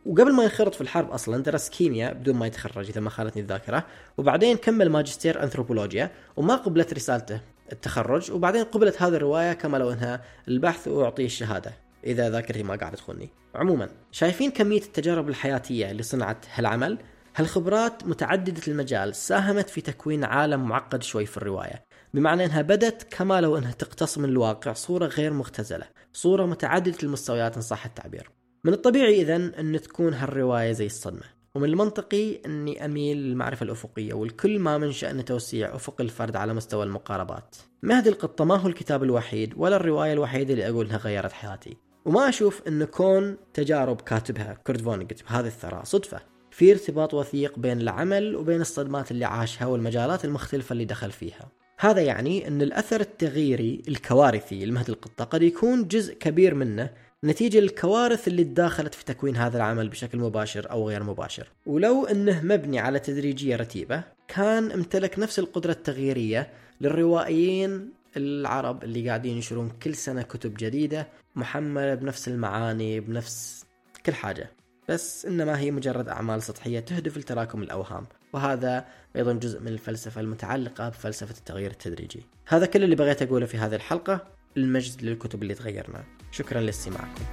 وقبل 0.05 0.33
ما 0.33 0.43
ينخرط 0.43 0.75
في 0.75 0.81
الحرب 0.81 1.11
أصلا 1.11 1.43
درس 1.43 1.69
كيمياء 1.69 2.13
بدون 2.13 2.35
ما 2.35 2.47
يتخرج 2.47 2.89
إذا 2.89 3.01
ما 3.01 3.09
خانتني 3.09 3.41
الذاكرة. 3.41 3.85
وبعدين 4.17 4.57
كمل 4.57 4.89
ماجستير 4.89 5.43
أنثروبولوجيا 5.43 6.11
وما 6.37 6.55
قبلت 6.55 6.93
رسالته 6.93 7.41
التخرج. 7.71 8.31
وبعدين 8.31 8.63
قبلت 8.63 9.01
هذه 9.01 9.15
الرواية 9.15 9.53
كما 9.53 9.77
لو 9.77 9.91
أنها 9.91 10.21
البحث 10.47 10.87
وأعطيه 10.87 11.25
الشهادة 11.25 11.73
إذا 12.03 12.29
ذاكرتي 12.29 12.63
ما 12.63 12.75
قاعدة 12.75 12.95
تخوني. 12.95 13.29
عموما 13.55 13.89
شايفين 14.11 14.51
كمية 14.51 14.81
التجارب 14.81 15.29
الحياتية 15.29 15.91
اللي 15.91 16.03
صنعت 16.03 16.45
هالعمل؟ 16.53 16.97
هالخبرات 17.39 18.07
متعددة 18.07 18.61
المجال 18.67 19.15
ساهمت 19.15 19.69
في 19.69 19.81
تكوين 19.81 20.23
عالم 20.23 20.67
معقد 20.67 21.03
شوي 21.03 21.25
في 21.25 21.37
الرواية 21.37 21.85
بمعنى 22.13 22.45
إنها 22.45 22.61
بدت 22.61 23.07
كما 23.09 23.41
لو 23.41 23.57
إنها 23.57 23.71
تقتص 23.71 24.17
من 24.17 24.29
الواقع 24.29 24.73
صورة 24.73 25.05
غير 25.05 25.33
مختزلة 25.33 25.85
صورة 26.13 26.45
متعددة 26.45 26.97
المستويات 27.03 27.55
إن 27.55 27.61
صح 27.61 27.85
التعبير. 27.85 28.29
من 28.63 28.73
الطبيعي 28.73 29.21
اذا 29.21 29.35
إن 29.35 29.81
تكون 29.81 30.13
هالرواية 30.13 30.71
زي 30.71 30.85
الصدمة 30.85 31.23
ومن 31.55 31.69
المنطقي 31.69 32.35
إني 32.45 32.85
أميل 32.85 33.17
للمعرفة 33.17 33.63
الأفقية 33.63 34.13
والكل 34.13 34.59
ما 34.59 34.77
من 34.77 34.91
شأن 34.91 35.25
توسيع 35.25 35.75
أفق 35.75 36.01
الفرد 36.01 36.35
على 36.35 36.53
مستوى 36.53 36.83
المقاربات. 36.83 37.55
مهد 37.83 38.07
القطة؟ 38.07 38.45
ما 38.45 38.55
هو 38.55 38.67
الكتاب 38.67 39.03
الوحيد 39.03 39.53
ولا 39.57 39.75
الرواية 39.75 40.13
الوحيدة 40.13 40.53
اللي 40.53 40.69
أقول 40.69 40.85
انها 40.85 40.97
غيرت 40.97 41.31
حياتي. 41.31 41.77
وما 42.05 42.29
أشوف 42.29 42.67
إن 42.67 42.83
كون 42.83 43.37
تجارب 43.53 44.01
كاتبها 44.01 44.53
كورت 44.53 44.81
فونيجت 44.81 45.23
بهذه 45.23 45.47
الثراء 45.47 45.83
صدفة. 45.83 46.38
في 46.59 46.71
ارتباط 46.71 47.13
وثيق 47.13 47.59
بين 47.59 47.81
العمل 47.81 48.35
وبين 48.35 48.61
الصدمات 48.61 49.11
اللي 49.11 49.25
عاشها 49.25 49.65
والمجالات 49.65 50.25
المختلفة 50.25 50.73
اللي 50.73 50.85
دخل 50.85 51.11
فيها. 51.11 51.49
هذا 51.79 52.01
يعني 52.01 52.47
أن 52.47 52.61
الأثر 52.61 53.01
التغييري 53.01 53.81
الكوارثي 53.87 54.65
لمهد 54.65 54.89
القطة 54.89 55.25
قد 55.25 55.41
يكون 55.41 55.87
جزء 55.87 56.13
كبير 56.13 56.55
منه 56.55 56.89
نتيجة 57.23 57.59
للكوارث 57.59 58.27
اللي 58.27 58.43
تداخلت 58.43 58.95
في 58.95 59.05
تكوين 59.05 59.35
هذا 59.35 59.57
العمل 59.57 59.89
بشكل 59.89 60.17
مباشر 60.17 60.71
أو 60.71 60.89
غير 60.89 61.03
مباشر. 61.03 61.47
ولو 61.65 62.05
أنه 62.05 62.41
مبني 62.41 62.79
على 62.79 62.99
تدريجية 62.99 63.55
رتيبة 63.55 64.03
كان 64.27 64.71
امتلك 64.71 65.19
نفس 65.19 65.39
القدرة 65.39 65.71
التغييرية 65.71 66.49
للروائيين 66.81 67.89
العرب 68.17 68.83
اللي 68.83 69.07
قاعدين 69.07 69.35
ينشرون 69.35 69.71
كل 69.83 69.95
سنة 69.95 70.21
كتب 70.21 70.53
جديدة 70.57 71.07
محملة 71.35 71.95
بنفس 71.95 72.27
المعاني 72.27 72.99
بنفس 72.99 73.65
كل 74.05 74.13
حاجة. 74.13 74.58
بس 74.89 75.25
إنما 75.25 75.59
هي 75.59 75.71
مجرد 75.71 76.09
أعمال 76.09 76.43
سطحية 76.43 76.79
تهدف 76.79 77.17
لتراكم 77.17 77.63
الأوهام 77.63 78.05
وهذا 78.33 78.85
أيضا 79.15 79.33
جزء 79.33 79.59
من 79.59 79.67
الفلسفة 79.67 80.21
المتعلقة 80.21 80.89
بفلسفة 80.89 81.37
التغيير 81.37 81.71
التدريجي. 81.71 82.25
هذا 82.47 82.65
كل 82.65 82.83
اللي 82.83 82.95
بغيت 82.95 83.21
أقوله 83.21 83.45
في 83.45 83.57
هذه 83.57 83.75
الحلقة 83.75 84.27
المجد 84.57 85.01
للكتب 85.01 85.43
اللي 85.43 85.53
تغيرنا. 85.53 86.03
شكرا 86.31 86.61
لاستماعكم. 86.61 87.23